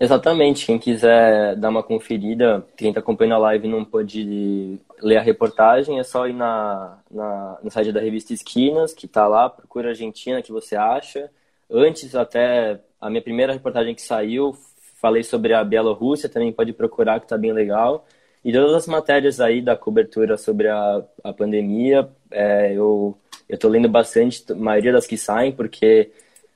Exatamente. 0.00 0.64
Quem 0.64 0.78
quiser 0.78 1.54
dar 1.56 1.68
uma 1.68 1.82
conferida, 1.82 2.66
quem 2.74 2.88
está 2.88 3.00
acompanhando 3.00 3.34
a 3.34 3.38
live 3.38 3.68
não 3.68 3.84
pode 3.84 4.78
ler 5.02 5.18
a 5.18 5.22
reportagem, 5.22 5.98
é 5.98 6.02
só 6.02 6.26
ir 6.26 6.32
na, 6.32 6.98
na, 7.10 7.58
no 7.62 7.70
site 7.70 7.92
da 7.92 8.00
revista 8.00 8.32
Esquinas, 8.32 8.94
que 8.94 9.04
está 9.04 9.28
lá, 9.28 9.50
procura 9.50 9.90
Argentina, 9.90 10.40
que 10.40 10.50
você 10.50 10.74
acha. 10.74 11.30
Antes, 11.70 12.14
até 12.14 12.80
a 12.98 13.10
minha 13.10 13.20
primeira 13.20 13.52
reportagem 13.52 13.94
que 13.94 14.00
saiu, 14.00 14.56
falei 15.00 15.22
sobre 15.22 15.52
a 15.52 15.62
Bielorrússia, 15.62 16.30
também 16.30 16.50
pode 16.50 16.72
procurar, 16.72 17.20
que 17.20 17.26
está 17.26 17.36
bem 17.36 17.52
legal. 17.52 18.06
E 18.42 18.52
todas 18.52 18.74
as 18.74 18.86
matérias 18.86 19.38
aí 19.38 19.60
da 19.60 19.76
cobertura 19.76 20.38
sobre 20.38 20.68
a, 20.68 21.04
a 21.22 21.32
pandemia, 21.34 22.08
é, 22.30 22.72
eu 22.72 23.18
tô 23.58 23.68
lendo 23.68 23.88
bastante, 23.88 24.50
a 24.50 24.54
maioria 24.54 24.92
das 24.92 25.06
que 25.06 25.18
saem, 25.18 25.52
porque 25.52 26.10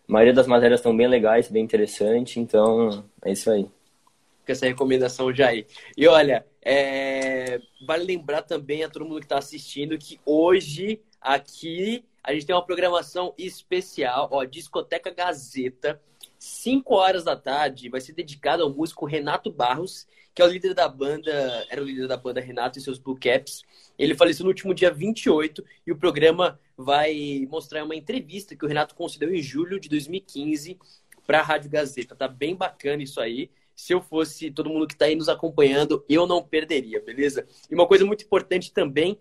a 0.09 0.13
maioria 0.13 0.33
das 0.35 0.47
matérias 0.47 0.81
estão 0.81 0.97
bem 0.97 1.09
legais, 1.09 1.49
bem 1.49 1.65
interessantes, 1.65 2.37
então 2.37 3.05
é 3.25 3.33
isso 3.33 3.51
aí. 3.51 3.65
Com 3.65 4.53
essa 4.53 4.67
recomendação 4.67 5.35
já 5.35 5.49
aí. 5.49 5.67
E 5.97 6.07
olha, 6.07 6.47
é... 6.63 7.61
vale 7.87 8.05
lembrar 8.05 8.43
também 8.43 8.85
a 8.85 8.89
todo 8.89 9.05
mundo 9.05 9.21
que 9.21 9.27
está 9.27 9.39
assistindo 9.39 9.99
que 9.99 10.21
hoje 10.25 11.01
aqui 11.21 12.05
a 12.23 12.33
gente 12.33 12.47
tem 12.47 12.55
uma 12.55 12.65
programação 12.65 13.35
especial, 13.37 14.29
ó, 14.33 14.45
Discoteca 14.45 15.11
Gazeta, 15.11 16.01
5 16.39 16.95
horas 16.95 17.25
da 17.25 17.37
tarde, 17.37 17.91
vai 17.91 18.01
ser 18.01 18.15
dedicada 18.15 18.63
ao 18.63 18.71
músico 18.71 19.05
Renato 19.05 19.51
Barros, 19.51 20.07
que 20.35 20.43
é 20.43 20.45
o 20.45 20.49
líder 20.49 20.75
da 20.75 20.89
banda, 20.89 21.31
era 21.71 21.81
o 21.81 21.85
líder 21.85 22.09
da 22.09 22.17
banda 22.17 22.41
Renato 22.41 22.79
e 22.79 22.83
seus 22.83 22.99
Blue 22.99 23.17
Caps. 23.17 23.63
Ele 23.99 24.17
faleceu 24.17 24.43
no 24.43 24.51
último 24.51 24.75
dia 24.75 24.91
28 24.91 25.65
e 25.87 25.93
o 25.93 25.97
programa 25.97 26.59
vai 26.77 27.47
mostrar 27.49 27.85
uma 27.85 27.95
entrevista 27.95 28.57
que 28.57 28.65
o 28.65 28.69
Renato 28.69 28.95
concedeu 28.95 29.33
em 29.33 29.41
julho 29.41 29.79
de 29.79 29.89
2015 29.89 30.79
para 31.27 31.41
a 31.41 31.43
Rádio 31.43 31.71
Gazeta. 31.71 32.15
Tá 32.15 32.29
bem 32.29 32.55
bacana 32.55 33.03
isso 33.03 33.21
aí. 33.21 33.51
Se 33.75 33.93
eu 33.93 34.01
fosse 34.01 34.51
todo 34.51 34.71
mundo 34.71 34.87
que 34.87 34.95
está 34.95 35.07
aí 35.07 35.17
nos 35.17 35.29
acompanhando, 35.29 36.05
eu 36.09 36.27
não 36.27 36.43
perderia, 36.43 37.01
beleza? 37.01 37.47
E 37.71 37.75
uma 37.75 37.87
coisa 37.87 38.05
muito 38.05 38.25
importante 38.25 38.73
também, 38.73 39.19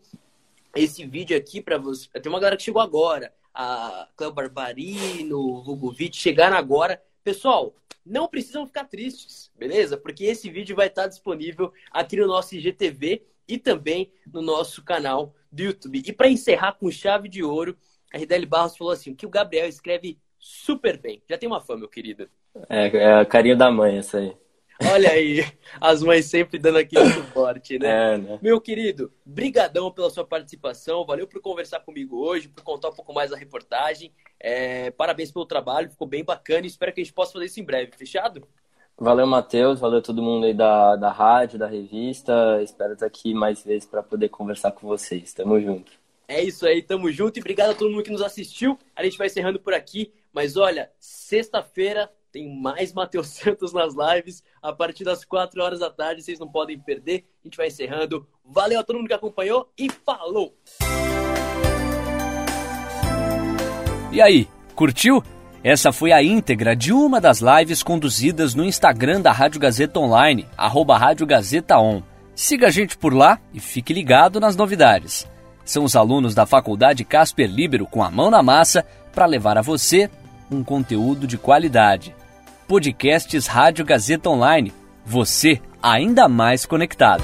esse 0.76 1.06
vídeo 1.06 1.36
aqui 1.36 1.62
para 1.62 1.78
você. 1.78 2.08
Tem 2.10 2.32
uma 2.32 2.40
galera 2.40 2.58
que 2.58 2.64
chegou 2.64 2.82
agora, 2.82 3.34
a 3.54 4.08
Cléo 4.16 4.32
Barbarino, 4.32 5.38
o 5.38 5.64
Vugovic, 5.64 6.16
chegaram 6.16 6.56
agora. 6.56 7.02
Pessoal, 7.24 7.76
não 8.06 8.28
precisam 8.28 8.66
ficar 8.66 8.86
tristes, 8.86 9.52
beleza? 9.58 9.98
Porque 9.98 10.26
esse 10.26 10.50
vídeo 10.50 10.76
vai 10.76 10.88
estar 10.88 11.08
disponível 11.08 11.72
aqui 11.92 12.16
no 12.18 12.28
nosso 12.28 12.56
IGTV 12.56 13.24
e 13.48 13.58
também 13.58 14.12
no 14.32 14.42
nosso 14.42 14.84
canal 14.84 15.34
do 15.52 15.64
YouTube. 15.64 16.04
E 16.06 16.14
para 16.14 16.30
encerrar 16.30 16.74
com 16.74 16.92
chave 16.92 17.30
de 17.30 17.44
ouro, 17.44 17.78
a 18.14 18.18
Rideli 18.18 18.46
Barros 18.46 18.78
falou 18.78 18.94
assim: 18.94 19.16
que 19.16 19.26
o 19.26 19.30
Gabriel 19.30 19.68
escreve 19.68 20.20
super 20.44 20.98
bem. 20.98 21.22
Já 21.30 21.38
tem 21.38 21.48
uma 21.48 21.62
fã, 21.62 21.78
meu 21.78 21.88
querido. 21.88 22.30
É, 22.68 22.88
é 22.88 23.14
a 23.14 23.26
carinho 23.26 23.58
da 23.58 23.72
mãe, 23.72 23.98
essa 23.98 24.18
aí. 24.18 24.36
Olha 24.92 25.12
aí, 25.12 25.46
as 25.80 26.02
mães 26.02 26.26
sempre 26.26 26.60
dando 26.60 26.80
aquele 26.80 27.10
suporte, 27.12 27.80
né? 27.80 27.88
É, 28.14 28.18
né? 28.18 28.40
Meu 28.42 28.60
querido, 28.60 29.14
brigadão 29.26 29.90
pela 29.92 30.10
sua 30.10 30.26
participação, 30.26 31.06
valeu 31.06 31.28
por 31.28 31.40
conversar 31.42 31.80
comigo 31.80 32.18
hoje, 32.18 32.50
por 32.50 32.64
contar 32.64 32.90
um 32.90 32.94
pouco 32.94 33.14
mais 33.14 33.32
da 33.32 33.38
reportagem. 33.38 34.12
É, 34.40 34.92
parabéns 34.92 35.32
pelo 35.32 35.46
trabalho, 35.46 35.90
ficou 35.90 36.08
bem 36.08 36.24
bacana 36.24 36.66
e 36.66 36.68
espero 36.68 36.92
que 36.92 37.00
a 37.00 37.04
gente 37.04 37.14
possa 37.14 37.34
fazer 37.34 37.46
isso 37.46 37.62
em 37.62 37.64
breve, 37.64 37.92
fechado? 37.96 38.46
Valeu, 38.98 39.26
Matheus, 39.26 39.80
valeu 39.80 40.02
todo 40.02 40.22
mundo 40.22 40.46
aí 40.46 40.54
da, 40.54 40.96
da 40.98 41.12
rádio, 41.12 41.58
da 41.58 41.68
revista. 41.68 42.62
Espero 42.62 42.94
estar 42.94 43.06
aqui 43.06 43.34
mais 43.34 43.64
vezes 43.64 43.86
para 43.88 44.04
poder 44.04 44.30
conversar 44.30 44.72
com 44.72 44.88
vocês. 44.88 45.34
Tamo 45.34 45.60
junto. 45.62 45.92
É 46.28 46.42
isso 46.42 46.66
aí, 46.66 46.82
tamo 46.82 47.12
junto 47.12 47.38
e 47.38 47.42
obrigado 47.42 47.72
a 47.72 47.76
todo 47.76 47.92
mundo 47.92 48.04
que 48.04 48.12
nos 48.12 48.22
assistiu. 48.22 48.78
A 48.96 49.04
gente 49.04 49.18
vai 49.18 49.28
encerrando 49.28 49.60
por 49.60 49.74
aqui, 49.74 50.12
mas 50.34 50.58
olha, 50.58 50.90
sexta-feira 51.00 52.10
tem 52.32 52.60
mais 52.60 52.92
Matheus 52.94 53.28
Santos 53.28 53.72
nas 53.72 53.94
lives 53.94 54.44
a 54.62 54.74
partir 54.74 55.04
das 55.04 55.24
4 55.24 55.62
horas 55.62 55.80
da 55.80 55.92
tarde. 55.92 56.24
Vocês 56.24 56.40
não 56.40 56.50
podem 56.50 56.80
perder. 56.80 57.26
A 57.44 57.48
gente 57.48 57.58
vai 57.58 57.68
encerrando. 57.68 58.28
Valeu 58.44 58.80
a 58.80 58.84
todo 58.84 58.98
mundo 58.98 59.08
que 59.08 59.14
acompanhou 59.14 59.72
e 59.78 59.90
falou! 59.90 60.58
E 64.12 64.22
aí, 64.22 64.48
curtiu? 64.76 65.24
Essa 65.64 65.94
foi 65.94 66.12
a 66.12 66.22
íntegra 66.22 66.76
de 66.76 66.92
uma 66.92 67.22
das 67.22 67.40
lives 67.40 67.82
conduzidas 67.82 68.54
no 68.54 68.66
Instagram 68.66 69.22
da 69.22 69.32
Rádio 69.32 69.62
Gazeta 69.62 69.98
Online, 70.00 70.46
arroba 70.58 70.98
Rádio 70.98 71.26
Gazeta 71.26 71.80
On. 71.80 72.02
Siga 72.36 72.68
a 72.68 72.70
gente 72.70 72.98
por 72.98 73.14
lá 73.14 73.40
e 73.54 73.60
fique 73.62 73.94
ligado 73.94 74.40
nas 74.42 74.58
novidades. 74.58 75.26
São 75.64 75.86
os 75.86 75.96
alunos 75.96 76.36
da 76.36 76.46
Faculdade 76.46 77.06
Casper 77.06 77.50
Libero 77.50 77.86
com 77.86 78.04
a 78.04 78.12
mão 78.12 78.30
na 78.30 78.44
massa 78.44 78.86
para 79.14 79.26
levar 79.26 79.58
a 79.58 79.62
você 79.62 80.10
um 80.54 80.64
conteúdo 80.64 81.28
de 81.28 81.38
qualidade 81.38 82.16
podcasts 82.68 83.46
Rádio 83.46 83.86
Gazeta 83.86 84.30
Online. 84.30 84.74
Você 85.06 85.62
ainda 85.82 86.28
mais 86.28 86.66
conectado. 86.66 87.24